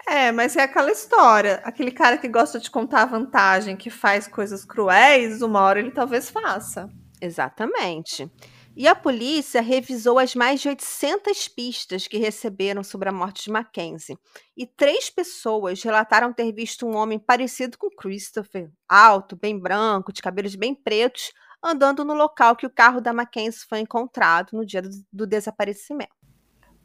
[0.07, 1.61] É, mas é aquela história.
[1.63, 5.91] Aquele cara que gosta de contar a vantagem, que faz coisas cruéis, uma hora ele
[5.91, 6.89] talvez faça.
[7.21, 8.31] Exatamente.
[8.75, 13.51] E a polícia revisou as mais de 800 pistas que receberam sobre a morte de
[13.51, 14.17] Mackenzie.
[14.57, 20.21] E três pessoas relataram ter visto um homem parecido com Christopher, alto, bem branco, de
[20.21, 21.31] cabelos bem pretos,
[21.63, 26.11] andando no local que o carro da Mackenzie foi encontrado no dia do, do desaparecimento.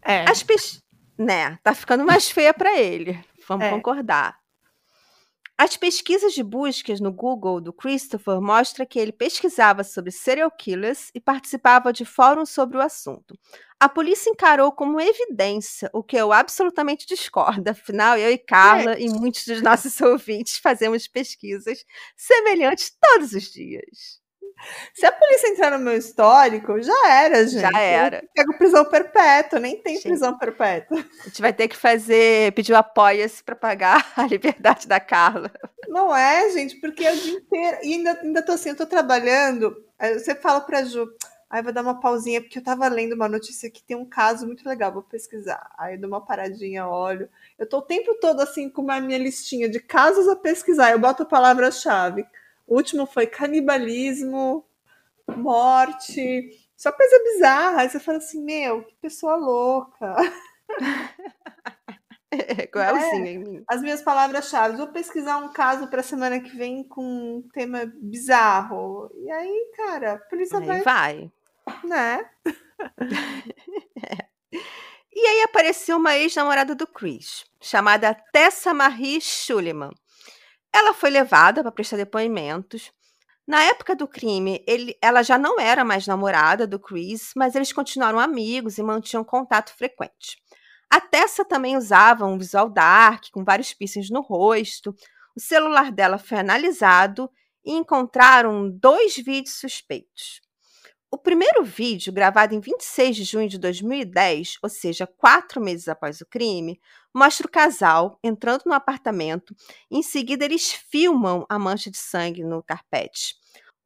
[0.03, 0.29] É.
[0.31, 0.87] As pessoas.
[1.19, 3.19] Né, tá ficando mais feia para ele.
[3.49, 3.71] Vamos é.
[3.71, 4.38] concordar.
[5.61, 11.11] As pesquisas de buscas no Google do Christopher mostram que ele pesquisava sobre serial killers
[11.13, 13.37] e participava de fóruns sobre o assunto.
[13.81, 17.69] A polícia encarou como evidência, o que eu absolutamente discordo.
[17.69, 19.01] Afinal, eu e Carla é.
[19.01, 21.85] e muitos dos nossos ouvintes fazemos pesquisas
[22.17, 24.21] semelhantes todos os dias.
[24.95, 27.61] Se a polícia entrar no meu histórico, já era, gente.
[27.61, 28.17] Já era.
[28.23, 30.99] Eu pego prisão perpétua, nem tem gente, prisão perpétua.
[30.99, 35.51] A gente vai ter que fazer, pedir o apoia-se para pagar a liberdade da Carla.
[35.89, 37.79] Não é, gente, porque é o dia inteiro.
[37.83, 39.77] E ainda, ainda tô assim, eu tô trabalhando.
[40.15, 41.09] Você fala pra Ju,
[41.49, 44.47] aí vou dar uma pausinha, porque eu tava lendo uma notícia que tem um caso
[44.47, 45.71] muito legal, vou pesquisar.
[45.79, 47.29] Aí eu dou uma paradinha, olho.
[47.59, 50.93] Eu tô o tempo todo assim com uma minha listinha de casos a pesquisar.
[50.93, 52.27] Eu boto a palavra-chave
[52.69, 54.65] o último foi canibalismo,
[55.27, 57.81] morte, só coisa bizarra.
[57.81, 60.15] Aí você fala assim, meu, que pessoa louca.
[62.31, 63.65] É, igualzinho é, em mim.
[63.67, 64.77] As minhas palavras-chave.
[64.77, 69.11] Vou pesquisar um caso para semana que vem com um tema bizarro.
[69.17, 70.83] E aí, cara, a polícia aí vai.
[70.83, 71.33] Vai.
[71.85, 72.31] Né?
[73.97, 74.29] é.
[75.11, 79.93] E aí apareceu uma ex-namorada do Chris, chamada Tessa Marie Schuleman.
[80.73, 82.93] Ela foi levada para prestar depoimentos.
[83.47, 87.73] Na época do crime, ele, ela já não era mais namorada do Chris, mas eles
[87.73, 90.37] continuaram amigos e mantinham contato frequente.
[90.91, 94.95] A Tessa também usava um visual dark, com vários piercings no rosto.
[95.37, 97.31] O celular dela foi analisado
[97.65, 100.41] e encontraram dois vídeos suspeitos.
[101.11, 106.21] O primeiro vídeo, gravado em 26 de junho de 2010, ou seja, quatro meses após
[106.21, 106.79] o crime,
[107.15, 109.55] mostra o casal entrando no apartamento.
[109.91, 113.37] Em seguida, eles filmam a mancha de sangue no carpete.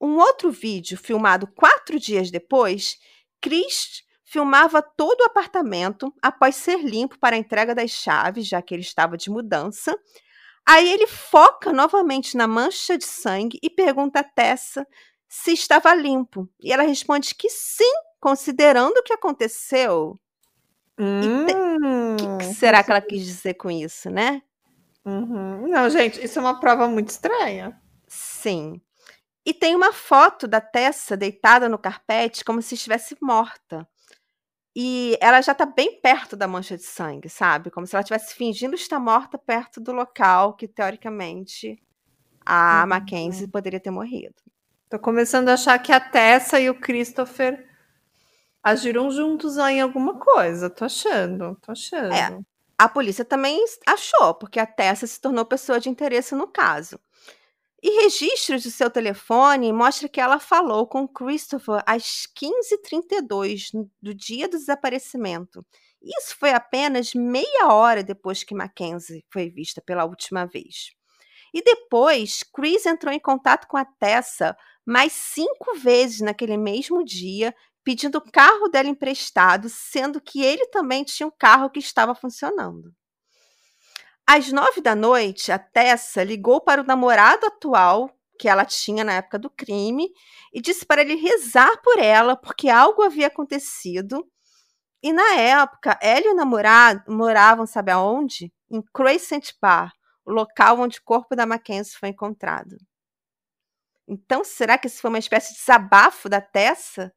[0.00, 2.98] Um outro vídeo, filmado quatro dias depois,
[3.40, 8.74] Chris filmava todo o apartamento após ser limpo para a entrega das chaves, já que
[8.74, 9.94] ele estava de mudança.
[10.66, 14.84] Aí ele foca novamente na mancha de sangue e pergunta a Tessa
[15.32, 16.46] se estava limpo.
[16.60, 20.20] E ela responde que sim, considerando o que aconteceu.
[20.98, 24.42] Hum, o que, que, será que ela quis dizer com isso, né?
[25.06, 25.68] Uhum.
[25.68, 27.80] Não, gente, isso é uma prova muito estranha.
[28.06, 28.78] Sim.
[29.42, 33.88] E tem uma foto da Tessa deitada no carpete como se estivesse morta.
[34.76, 37.70] E ela já está bem perto da mancha de sangue, sabe?
[37.70, 41.82] Como se ela estivesse fingindo estar morta perto do local que, teoricamente,
[42.44, 42.88] a uhum.
[42.90, 44.34] Mackenzie poderia ter morrido.
[44.92, 47.66] Tô começando a achar que a Tessa e o Christopher
[48.62, 50.68] agiram juntos em alguma coisa.
[50.68, 52.12] Tô achando, tô achando.
[52.12, 52.38] É,
[52.76, 57.00] a polícia também achou, porque a Tessa se tornou pessoa de interesse no caso.
[57.82, 63.70] E registros do seu telefone mostram que ela falou com Christopher às 15h32
[64.02, 65.64] do dia do desaparecimento.
[66.02, 70.90] Isso foi apenas meia hora depois que Mackenzie foi vista pela última vez.
[71.54, 74.54] E depois, Chris entrou em contato com a Tessa
[74.86, 77.54] mais cinco vezes naquele mesmo dia,
[77.84, 82.92] pedindo o carro dela emprestado, sendo que ele também tinha um carro que estava funcionando.
[84.26, 89.14] Às nove da noite, a Tessa ligou para o namorado atual que ela tinha na
[89.14, 90.08] época do crime
[90.52, 94.26] e disse para ele rezar por ela porque algo havia acontecido.
[95.02, 98.52] E na época, ela e o namorado moravam, sabe aonde?
[98.72, 99.92] em Crescent Bar,
[100.24, 102.76] o local onde o corpo da Mackenzie foi encontrado.
[104.12, 107.10] Então, será que isso foi uma espécie de desabafo da Tessa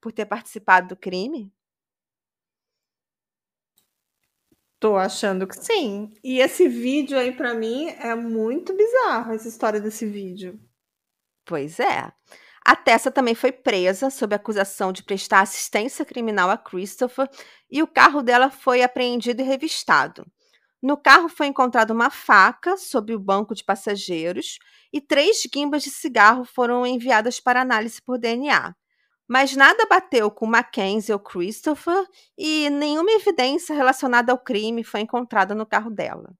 [0.00, 1.52] por ter participado do crime?
[4.78, 6.12] Tô achando que sim.
[6.22, 10.60] E esse vídeo aí, para mim, é muito bizarro, essa história desse vídeo.
[11.44, 12.12] Pois é.
[12.64, 17.28] A Tessa também foi presa sob acusação de prestar assistência criminal a Christopher
[17.68, 20.24] e o carro dela foi apreendido e revistado.
[20.82, 24.58] No carro foi encontrada uma faca sob o banco de passageiros
[24.92, 28.74] e três guimbas de cigarro foram enviadas para análise por DNA.
[29.28, 32.06] Mas nada bateu com Mackenzie ou Christopher
[32.38, 36.32] e nenhuma evidência relacionada ao crime foi encontrada no carro dela.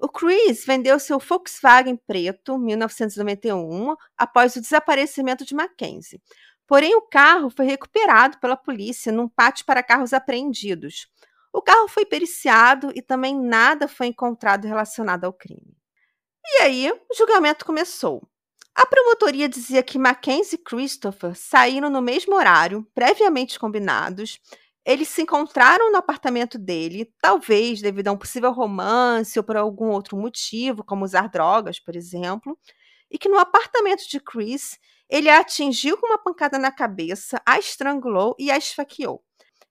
[0.00, 6.22] O Chris vendeu seu Volkswagen preto, 1991, após o desaparecimento de Mackenzie.
[6.68, 11.08] Porém, o carro foi recuperado pela polícia num pátio para carros apreendidos.
[11.52, 15.76] O carro foi periciado e também nada foi encontrado relacionado ao crime.
[16.44, 18.26] E aí, o julgamento começou.
[18.74, 24.38] A promotoria dizia que Mackenzie e Christopher saíram no mesmo horário, previamente combinados.
[24.84, 29.90] Eles se encontraram no apartamento dele, talvez devido a um possível romance ou por algum
[29.90, 32.56] outro motivo, como usar drogas, por exemplo,
[33.10, 34.78] e que no apartamento de Chris
[35.10, 39.24] ele a atingiu com uma pancada na cabeça, a estrangulou e a esfaqueou.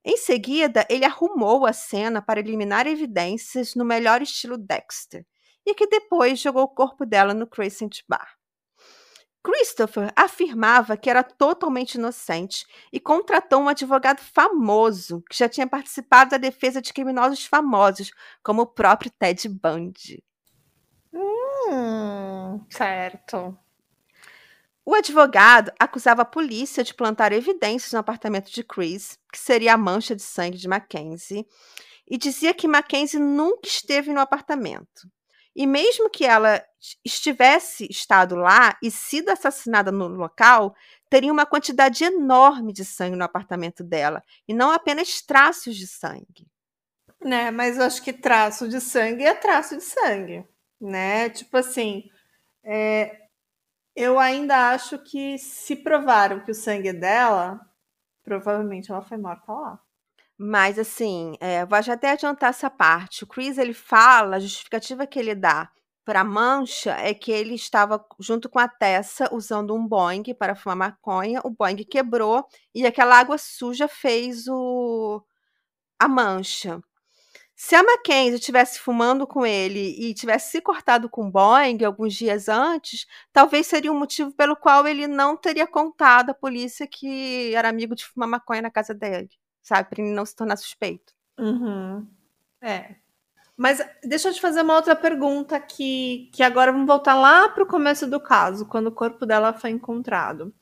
[0.10, 5.26] Em seguida, ele arrumou a cena para eliminar evidências no melhor estilo Dexter,
[5.66, 8.38] e que depois jogou o corpo dela no Crescent Bar.
[9.44, 16.32] Christopher afirmava que era totalmente inocente e contratou um advogado famoso que já tinha participado
[16.32, 18.10] da defesa de criminosos famosos,
[18.42, 20.24] como o próprio Ted Bundy.
[21.14, 23.60] Hum, certo.
[24.88, 29.78] O advogado acusava a polícia de plantar evidências no apartamento de Chris, que seria a
[29.78, 31.46] mancha de sangue de Mackenzie,
[32.10, 35.12] e dizia que Mackenzie nunca esteve no apartamento.
[35.54, 36.64] E mesmo que ela
[37.04, 40.74] estivesse estado lá e sido assassinada no local,
[41.10, 46.48] teria uma quantidade enorme de sangue no apartamento dela, e não apenas traços de sangue.
[47.22, 50.46] Né, mas eu acho que traço de sangue é traço de sangue,
[50.80, 51.30] né?
[51.30, 52.10] Tipo assim,
[52.64, 53.27] é,
[53.98, 57.60] eu ainda acho que se provaram que o sangue é dela,
[58.24, 59.80] provavelmente ela foi morta lá.
[60.38, 63.24] Mas assim, eh, vou até adiantar essa parte.
[63.24, 65.72] O Chris ele fala, a justificativa que ele dá
[66.06, 70.56] para a mancha é que ele estava junto com a Tessa usando um Boeing para
[70.56, 72.46] fumar maconha, o Boeing quebrou
[72.76, 75.24] e aquela água suja fez o
[76.00, 76.82] a mancha.
[77.58, 82.48] Se a Mackenzie estivesse fumando com ele e tivesse se cortado com Boeing alguns dias
[82.48, 87.68] antes, talvez seria um motivo pelo qual ele não teria contado à polícia que era
[87.68, 89.30] amigo de fumar maconha na casa dele
[89.68, 89.90] sabe?
[89.90, 91.14] Para ele não se tornar suspeito.
[91.38, 92.08] Uhum.
[92.62, 92.96] É.
[93.56, 97.64] Mas deixa eu te fazer uma outra pergunta que, que agora vamos voltar lá para
[97.64, 100.54] o começo do caso, quando o corpo dela foi encontrado.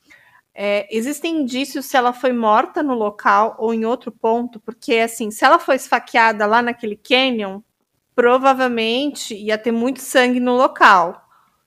[0.56, 4.60] É, existem indícios se ela foi morta no local ou em outro ponto?
[4.62, 7.62] Porque, assim, se ela foi esfaqueada lá naquele canyon,
[8.16, 11.22] provavelmente ia ter muito sangue no local.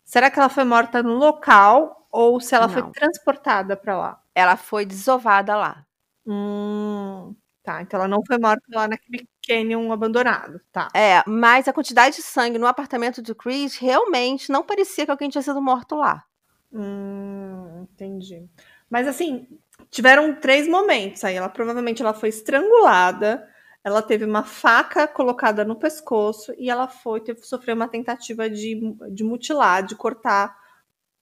[0.05, 2.73] Será que ela foi morta no local ou se ela Não.
[2.75, 4.23] foi transportada para lá?
[4.35, 5.85] Ela foi desovada lá.
[6.27, 7.83] Hum, tá.
[7.83, 10.89] Então ela não foi morta lá naquele canyon abandonado, tá.
[10.95, 15.29] É, mas a quantidade de sangue no apartamento do Chris realmente não parecia que alguém
[15.29, 16.25] tinha sido morto lá.
[16.73, 18.49] Hum, entendi.
[18.91, 19.47] Mas assim,
[19.91, 21.35] tiveram três momentos aí.
[21.37, 23.47] Ela provavelmente ela foi estrangulada,
[23.85, 28.81] ela teve uma faca colocada no pescoço e ela foi teve, sofreu uma tentativa de,
[29.11, 30.57] de mutilar, de cortar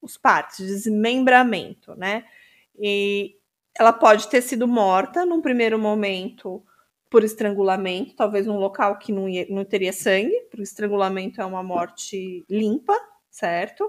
[0.01, 2.25] os partes, desmembramento, né?
[2.79, 3.37] E
[3.79, 6.63] ela pode ter sido morta num primeiro momento
[7.11, 11.63] por estrangulamento, talvez num local que não, ia, não teria sangue, porque estrangulamento é uma
[11.63, 12.95] morte limpa,
[13.31, 13.89] certo?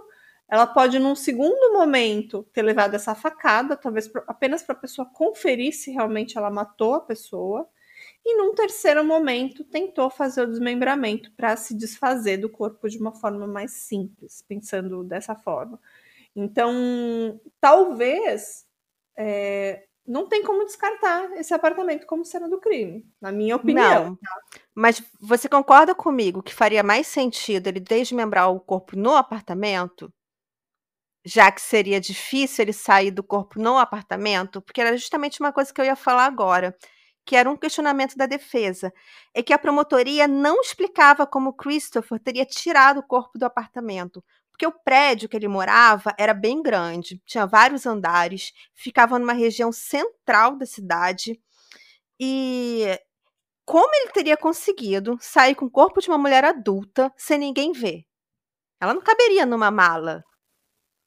[0.50, 5.74] Ela pode, num segundo momento, ter levado essa facada, talvez apenas para a pessoa conferir
[5.74, 7.68] se realmente ela matou a pessoa.
[8.26, 13.14] E num terceiro momento, tentou fazer o desmembramento para se desfazer do corpo de uma
[13.14, 15.80] forma mais simples, pensando dessa forma.
[16.36, 18.66] Então, talvez
[19.18, 24.06] é, não tem como descartar esse apartamento como cena do crime, na minha opinião.
[24.06, 24.16] Não.
[24.16, 24.41] Tá?
[24.74, 30.14] Mas você concorda comigo que faria mais sentido ele desmembrar o corpo no apartamento?
[31.28, 34.62] Já que seria difícil ele sair do corpo no apartamento?
[34.62, 36.74] Porque era justamente uma coisa que eu ia falar agora,
[37.26, 38.94] que era um questionamento da defesa.
[39.34, 44.24] É que a promotoria não explicava como Christopher teria tirado o corpo do apartamento.
[44.50, 49.70] Porque o prédio que ele morava era bem grande, tinha vários andares, ficava numa região
[49.70, 51.38] central da cidade
[52.18, 52.98] e
[53.66, 58.06] como ele teria conseguido sair com o corpo de uma mulher adulta sem ninguém ver?
[58.80, 60.24] Ela não caberia numa mala.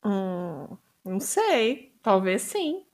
[0.04, 1.94] Hum, não sei.
[2.02, 2.84] Talvez sim.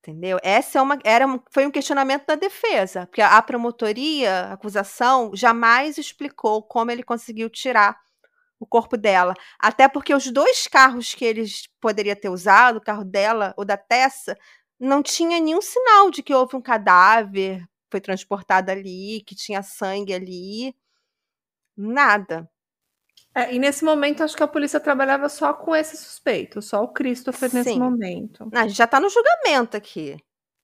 [0.00, 0.38] Entendeu?
[0.42, 5.98] Essa é uma, era, foi um questionamento da defesa, porque a promotoria, a acusação, jamais
[5.98, 7.98] explicou como ele conseguiu tirar
[8.58, 9.34] o corpo dela.
[9.58, 13.76] Até porque os dois carros que eles poderia ter usado, o carro dela ou da
[13.76, 14.36] Tessa,
[14.78, 20.14] não tinha nenhum sinal de que houve um cadáver, foi transportado ali, que tinha sangue
[20.14, 20.74] ali.
[21.76, 22.48] Nada.
[23.34, 26.88] É, e nesse momento, acho que a polícia trabalhava só com esse suspeito, só o
[26.88, 27.78] Christopher nesse Sim.
[27.78, 28.48] momento.
[28.52, 30.16] Não, a gente já está no julgamento aqui.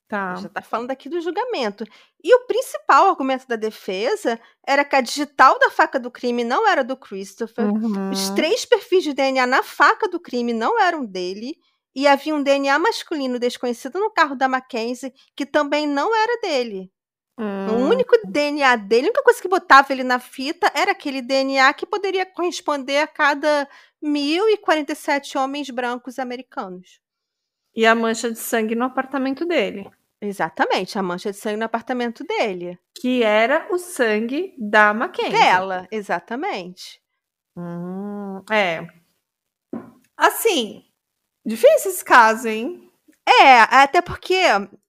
[0.08, 0.36] Tá.
[0.36, 1.84] Já está falando aqui do julgamento.
[2.22, 6.66] E o principal argumento da defesa era que a digital da faca do crime não
[6.66, 7.66] era do Christopher.
[7.66, 8.10] Uhum.
[8.10, 11.56] Os três perfis de DNA na faca do crime não eram dele.
[11.94, 16.92] E havia um DNA masculino desconhecido no carro da Mackenzie que também não era dele.
[17.38, 17.88] O Hum.
[17.90, 21.84] único DNA dele, a única coisa que botava ele na fita era aquele DNA que
[21.84, 23.68] poderia corresponder a cada
[24.02, 26.98] 1.047 homens brancos americanos.
[27.74, 29.90] E a mancha de sangue no apartamento dele.
[30.18, 32.78] Exatamente, a mancha de sangue no apartamento dele.
[32.94, 35.32] Que era o sangue da Mackenzie.
[35.38, 37.02] Dela, exatamente.
[37.54, 38.86] Hum, é.
[40.16, 40.84] Assim,
[41.44, 42.90] difícil esse caso, hein?
[43.28, 44.40] É, até porque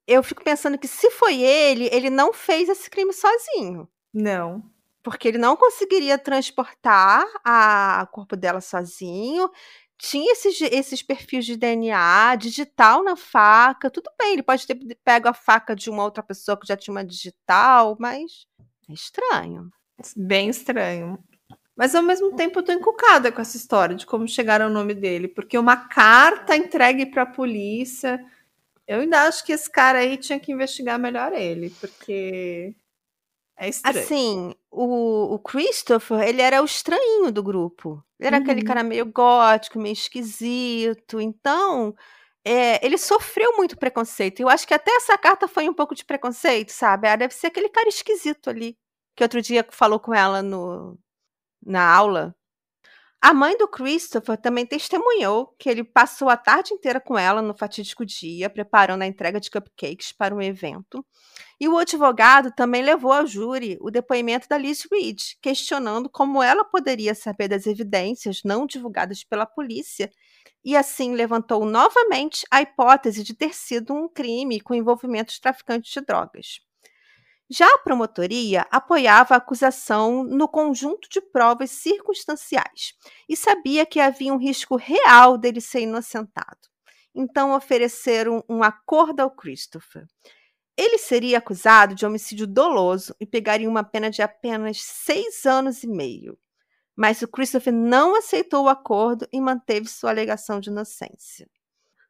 [0.08, 3.88] eu fico pensando que se foi ele, ele não fez esse crime sozinho.
[4.14, 4.64] Não.
[5.03, 9.49] Porque ele não conseguiria transportar a, o corpo dela sozinho.
[9.97, 13.89] Tinha esses, esses perfis de DNA, digital na faca.
[13.89, 16.93] Tudo bem, ele pode ter pego a faca de uma outra pessoa que já tinha
[16.93, 18.47] uma digital, mas
[18.89, 19.70] é estranho.
[20.16, 21.20] Bem estranho.
[21.76, 24.95] Mas ao mesmo tempo eu tô encucada com essa história de como chegaram ao nome
[24.95, 28.20] dele, porque uma carta entregue para a polícia.
[28.88, 32.74] Eu ainda acho que esse cara aí tinha que investigar melhor ele, porque
[33.58, 34.06] é estranho.
[34.06, 38.04] Assim, o, o Christopher, ele era o estranhinho do grupo.
[38.20, 38.66] Ele era aquele Uhum.
[38.68, 41.20] cara meio gótico, meio esquisito.
[41.22, 41.96] Então,
[42.46, 44.40] é, ele sofreu muito preconceito.
[44.42, 47.08] Eu acho que até essa carta foi um pouco de preconceito, sabe?
[47.08, 48.78] Ah, deve ser aquele cara esquisito ali,
[49.16, 50.98] que outro dia falou com ela no,
[51.66, 52.36] na aula.
[53.20, 57.57] A mãe do Christopher também testemunhou que ele passou a tarde inteira com ela no
[57.57, 61.03] fatídico dia, preparando a entrega de cupcakes para um evento.
[61.59, 66.63] E o advogado também levou ao júri o depoimento da Liz Reed, questionando como ela
[66.63, 70.11] poderia saber das evidências não divulgadas pela polícia,
[70.63, 75.91] e assim levantou novamente a hipótese de ter sido um crime com envolvimento de traficantes
[75.91, 76.66] de drogas.
[77.50, 82.93] Já a promotoria apoiava a acusação no conjunto de provas circunstanciais
[83.28, 86.68] e sabia que havia um risco real dele ser inocentado.
[87.16, 90.06] Então ofereceram um acordo ao Christopher.
[90.76, 95.88] Ele seria acusado de homicídio doloso e pegaria uma pena de apenas seis anos e
[95.88, 96.38] meio.
[96.95, 101.50] Mas o Christopher não aceitou o acordo e manteve sua alegação de inocência.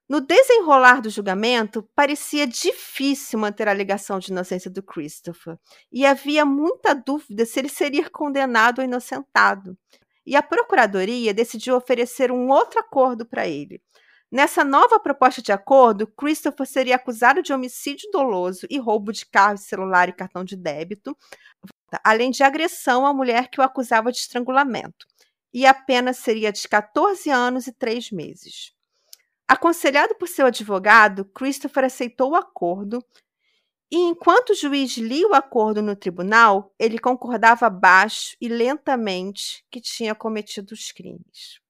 [0.09, 5.59] No desenrolar do julgamento, parecia difícil manter a alegação de inocência do Christopher,
[5.91, 9.77] e havia muita dúvida se ele seria condenado ou inocentado.
[10.25, 13.81] E a procuradoria decidiu oferecer um outro acordo para ele.
[14.31, 19.57] Nessa nova proposta de acordo, Christopher seria acusado de homicídio doloso e roubo de carro,
[19.57, 21.17] celular e cartão de débito,
[22.03, 25.05] além de agressão à mulher que o acusava de estrangulamento.
[25.53, 28.73] E a pena seria de 14 anos e 3 meses.
[29.47, 33.01] Aconselhado por seu advogado, Christopher aceitou o acordo
[33.89, 39.79] e, enquanto o juiz lia o acordo no tribunal, ele concordava baixo e lentamente que
[39.79, 41.61] tinha cometido os crimes.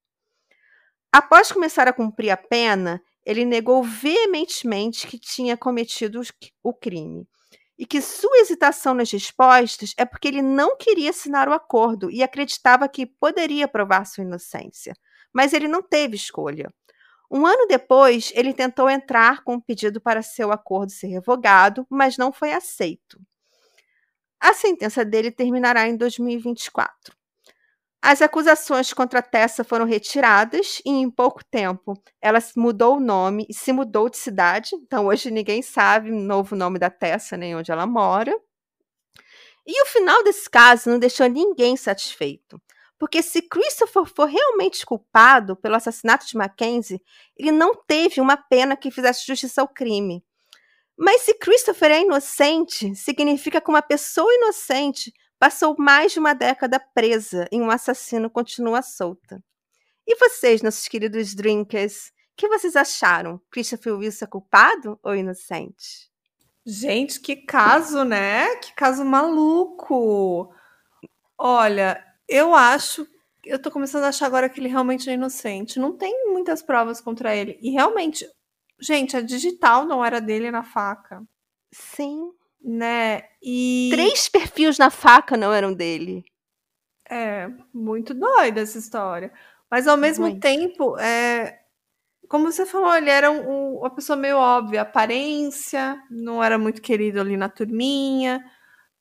[1.12, 6.22] Após começar a cumprir a pena, ele negou veementemente que tinha cometido
[6.64, 7.28] o crime
[7.78, 12.24] e que sua hesitação nas respostas é porque ele não queria assinar o acordo e
[12.24, 14.94] acreditava que poderia provar sua inocência.
[15.32, 16.74] Mas ele não teve escolha.
[17.30, 22.18] Um ano depois, ele tentou entrar com um pedido para seu acordo ser revogado, mas
[22.18, 23.20] não foi aceito.
[24.40, 27.16] A sentença dele terminará em 2024.
[28.02, 33.54] As acusações contra Tessa foram retiradas e, em pouco tempo, ela mudou o nome e
[33.54, 34.70] se mudou de cidade.
[34.76, 38.34] Então, hoje ninguém sabe o novo nome da Tessa nem onde ela mora.
[39.66, 42.62] E o final desse caso não deixou ninguém satisfeito.
[43.00, 47.02] Porque se Christopher for realmente culpado pelo assassinato de Mackenzie,
[47.36, 50.24] ele não teve uma pena que fizesse justiça ao crime.
[50.98, 56.80] Mas se Christopher é inocente, significa que uma pessoa inocente passou mais de uma década
[56.80, 59.44] presa e um assassino continua solta.
[60.08, 63.40] E vocês, nossos queridos drinkers, o que vocês acharam?
[63.52, 66.10] Christopher Wilson é culpado ou inocente?
[66.66, 68.56] Gente, que caso, né?
[68.56, 70.52] Que caso maluco.
[71.38, 73.08] Olha, eu acho.
[73.46, 75.80] Eu tô começando a achar agora que ele realmente é inocente.
[75.80, 77.58] Não tem muitas provas contra ele.
[77.62, 78.28] E realmente,
[78.80, 81.24] gente, a digital não era dele na faca.
[81.74, 82.32] Sim.
[82.62, 83.24] Né?
[83.42, 83.90] E.
[83.92, 86.26] Três perfis na faca não eram dele.
[87.10, 89.32] É, muito doida essa história.
[89.72, 90.42] Mas ao mesmo Muito.
[90.42, 91.60] tempo, é,
[92.28, 96.82] como você falou, ele era um- um- uma pessoa meio óbvia, aparência, não era muito
[96.82, 98.44] querido ali na turminha.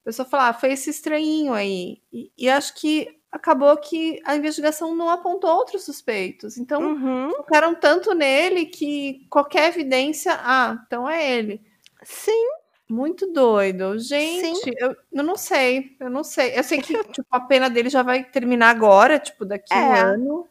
[0.06, 2.00] Pessoa fala, ah, foi esse estranhinho aí.
[2.12, 6.56] E, e acho que acabou que a investigação não apontou outros suspeitos.
[6.56, 7.32] Então, Uhum.
[7.32, 11.60] focaram tanto nele que qualquer evidência, ah, então é ele.
[12.04, 12.46] Sim.
[12.88, 13.98] Muito doido.
[13.98, 15.96] Gente, eu, eu não sei.
[15.98, 16.56] Eu não sei.
[16.56, 19.92] Eu sei que tipo, a pena dele já vai terminar agora, tipo, daqui a um
[19.96, 20.00] É.
[20.00, 20.48] ano.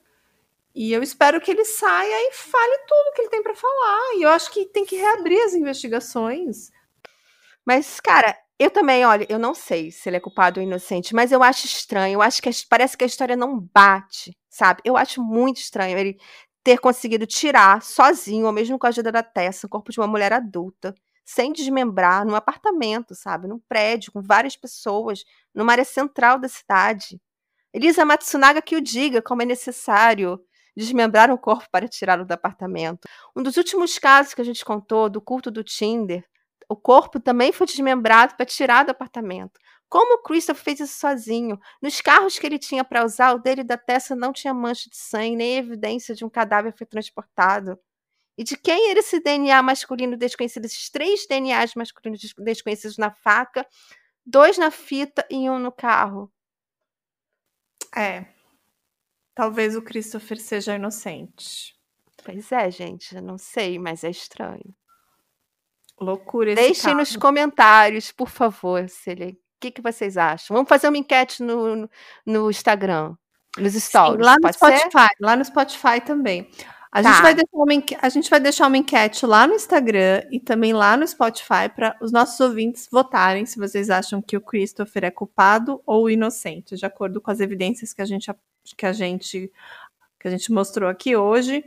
[0.75, 4.15] E eu espero que ele saia e fale tudo que ele tem pra falar.
[4.17, 6.73] E eu acho que tem que reabrir as investigações.
[7.65, 11.31] Mas, cara, eu também, olha, eu não sei se ele é culpado ou inocente, mas
[11.31, 12.15] eu acho estranho.
[12.15, 14.81] Eu acho que parece que a história não bate, sabe?
[14.85, 16.17] Eu acho muito estranho ele
[16.63, 20.07] ter conseguido tirar sozinho, ou mesmo com a ajuda da Tessa, o corpo de uma
[20.07, 20.95] mulher adulta,
[21.25, 23.47] sem desmembrar, num apartamento, sabe?
[23.47, 27.19] Num prédio, com várias pessoas, numa área central da cidade.
[27.73, 30.39] Elisa Matsunaga que o diga como é necessário
[30.77, 33.07] desmembrar um corpo para tirá-lo do apartamento.
[33.35, 36.23] Um dos últimos casos que a gente contou do culto do Tinder,
[36.69, 39.59] o corpo também foi desmembrado para tirar do apartamento.
[39.87, 41.59] Como o Christopher fez isso sozinho?
[41.81, 44.89] Nos carros que ele tinha para usar, o dele e da Tessa não tinha mancha
[44.89, 47.79] de sangue, nem evidência de um cadáver foi transportado.
[48.37, 50.65] E de quem era esse DNA masculino desconhecido?
[50.65, 53.65] Esses três DNAs masculinos des- desconhecidos na faca,
[54.25, 56.31] dois na fita e um no carro.
[57.95, 58.25] É.
[59.33, 61.75] Talvez o Christopher seja inocente.
[62.23, 64.75] Pois é, gente, não sei, mas é estranho.
[65.99, 66.95] Loucura esse Deixem caso.
[66.97, 69.31] nos comentários, por favor, ele...
[69.31, 70.55] o que, que vocês acham.
[70.55, 71.89] Vamos fazer uma enquete no, no-
[72.25, 73.15] no Instagram,
[73.57, 74.25] nos Sim, stories.
[74.25, 74.77] lá no pode ser?
[74.79, 76.49] Spotify, lá no Spotify também.
[76.91, 77.11] A, Tá.
[77.11, 80.39] gente vai deixar uma enque- a gente vai deixar uma enquete lá no Instagram e
[80.39, 85.03] também lá no Spotify para os nossos ouvintes votarem se vocês acham que o Christopher
[85.05, 88.31] é culpado ou inocente, de acordo com as evidências que a gente
[88.77, 89.51] que a gente
[90.19, 91.63] que a gente mostrou aqui hoje.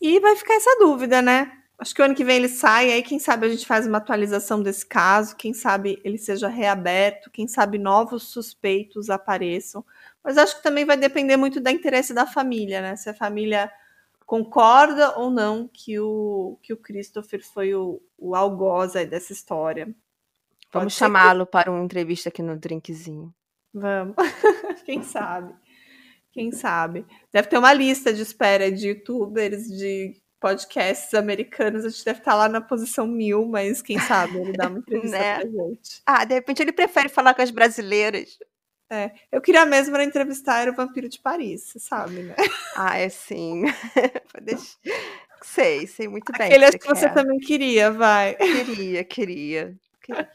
[0.00, 1.57] E vai ficar essa dúvida, né?
[1.78, 3.98] Acho que o ano que vem ele sai, aí quem sabe a gente faz uma
[3.98, 9.84] atualização desse caso, quem sabe ele seja reaberto, quem sabe novos suspeitos apareçam.
[10.22, 12.96] Mas acho que também vai depender muito do interesse da família, né?
[12.96, 13.70] Se a família
[14.26, 19.88] concorda ou não que o, que o Christopher foi o, o algoz aí dessa história.
[20.72, 23.32] Vamos chamá-lo para uma entrevista aqui no Drinkzinho.
[23.72, 24.16] Vamos.
[24.84, 25.54] Quem sabe?
[26.32, 27.06] Quem sabe?
[27.32, 31.84] Deve ter uma lista de espera de youtubers, de podcasts americanos.
[31.84, 35.16] A gente deve estar lá na posição mil, mas quem sabe ele dá uma entrevista
[35.18, 35.40] Né?
[35.40, 36.02] pra gente.
[36.06, 38.38] Ah, de repente ele prefere falar com as brasileiras.
[39.30, 42.34] Eu queria mesmo era entrevistar era o Vampiro de Paris, você sabe, né?
[42.74, 43.64] Ah, é sim.
[45.42, 46.46] Sei, sei muito bem.
[46.48, 48.34] Aquele acho que você também queria, vai.
[48.34, 49.76] Queria, queria.
[50.02, 50.28] queria.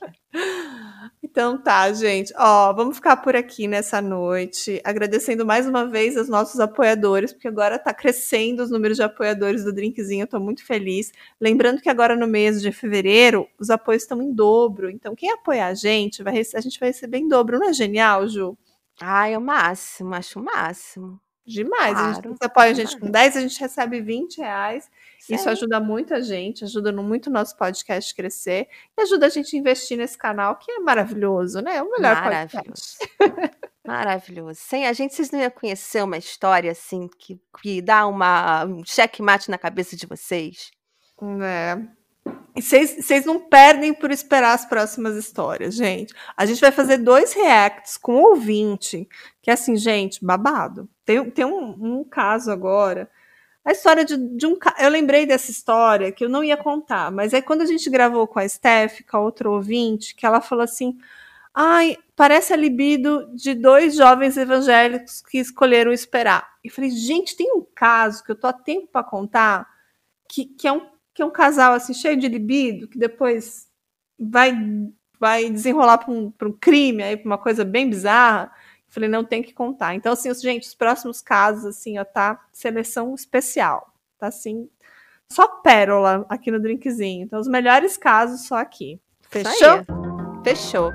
[1.34, 2.32] Então tá, gente.
[2.38, 7.48] Ó, vamos ficar por aqui nessa noite, agradecendo mais uma vez aos nossos apoiadores, porque
[7.48, 11.12] agora tá crescendo os números de apoiadores do Drinkzinho, eu tô muito feliz.
[11.42, 14.92] Lembrando que agora no mês de fevereiro, os apoios estão em dobro.
[14.92, 17.58] Então, quem apoiar a gente, vai a gente vai receber em dobro.
[17.58, 18.56] Não é genial, Ju?
[19.02, 21.20] Ai, é o máximo, acho o máximo.
[21.48, 21.98] Demais.
[21.98, 24.88] A gente, Claro, você apoia a gente com 10, a gente recebe 20 reais.
[25.30, 28.68] Isso ajuda muito a gente, ajuda muito o nosso podcast crescer
[28.98, 31.78] e ajuda a gente a investir nesse canal, que é maravilhoso, né?
[31.78, 32.98] É o melhor Maravilhoso.
[33.00, 33.10] podcast.
[33.86, 34.60] Maravilhoso.
[34.62, 38.84] Sem a gente, vocês não iam conhecer uma história assim que, que dá uma, um
[38.86, 40.72] checkmate na cabeça de vocês.
[41.42, 41.78] É.
[42.56, 46.14] E vocês vocês não perdem por esperar as próximas histórias, gente.
[46.38, 49.08] A gente vai fazer dois reacts com ouvinte,
[49.42, 50.88] que é assim, gente, babado.
[51.04, 53.10] Tem, tem um, um caso agora.
[53.66, 54.58] A história de, de um.
[54.80, 58.28] Eu lembrei dessa história que eu não ia contar, mas aí quando a gente gravou
[58.28, 60.98] com a Steph, com a outra ouvinte, que ela falou assim:
[61.54, 66.54] ai, parece a libido de dois jovens evangélicos que escolheram esperar.
[66.64, 69.68] E falei, gente, tem um caso que eu tô há tempo para contar,
[70.28, 73.68] que, que é um que é um casal assim cheio de libido, que depois
[74.20, 74.54] vai
[75.20, 78.52] vai desenrolar para um, um crime, aí pra uma coisa bem bizarra.
[78.94, 79.96] Falei, não tem que contar.
[79.96, 83.92] Então, assim, gente, os próximos casos, assim, ó, tá seleção especial.
[84.20, 84.70] Tá assim,
[85.28, 87.26] só pérola aqui no drinkzinho.
[87.26, 89.02] Então, os melhores casos só aqui.
[89.32, 89.84] Fechou?
[90.44, 90.94] Fechou.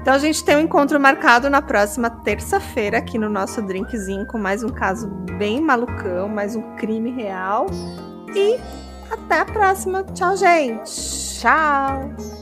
[0.00, 4.36] Então a gente tem um encontro marcado na próxima terça-feira aqui no nosso drinkzinho com
[4.36, 5.08] mais um caso
[5.38, 7.66] bem malucão, mais um crime real.
[8.34, 8.58] E
[9.12, 10.02] até a próxima.
[10.02, 10.90] Tchau, gente.
[11.38, 12.41] Tchau!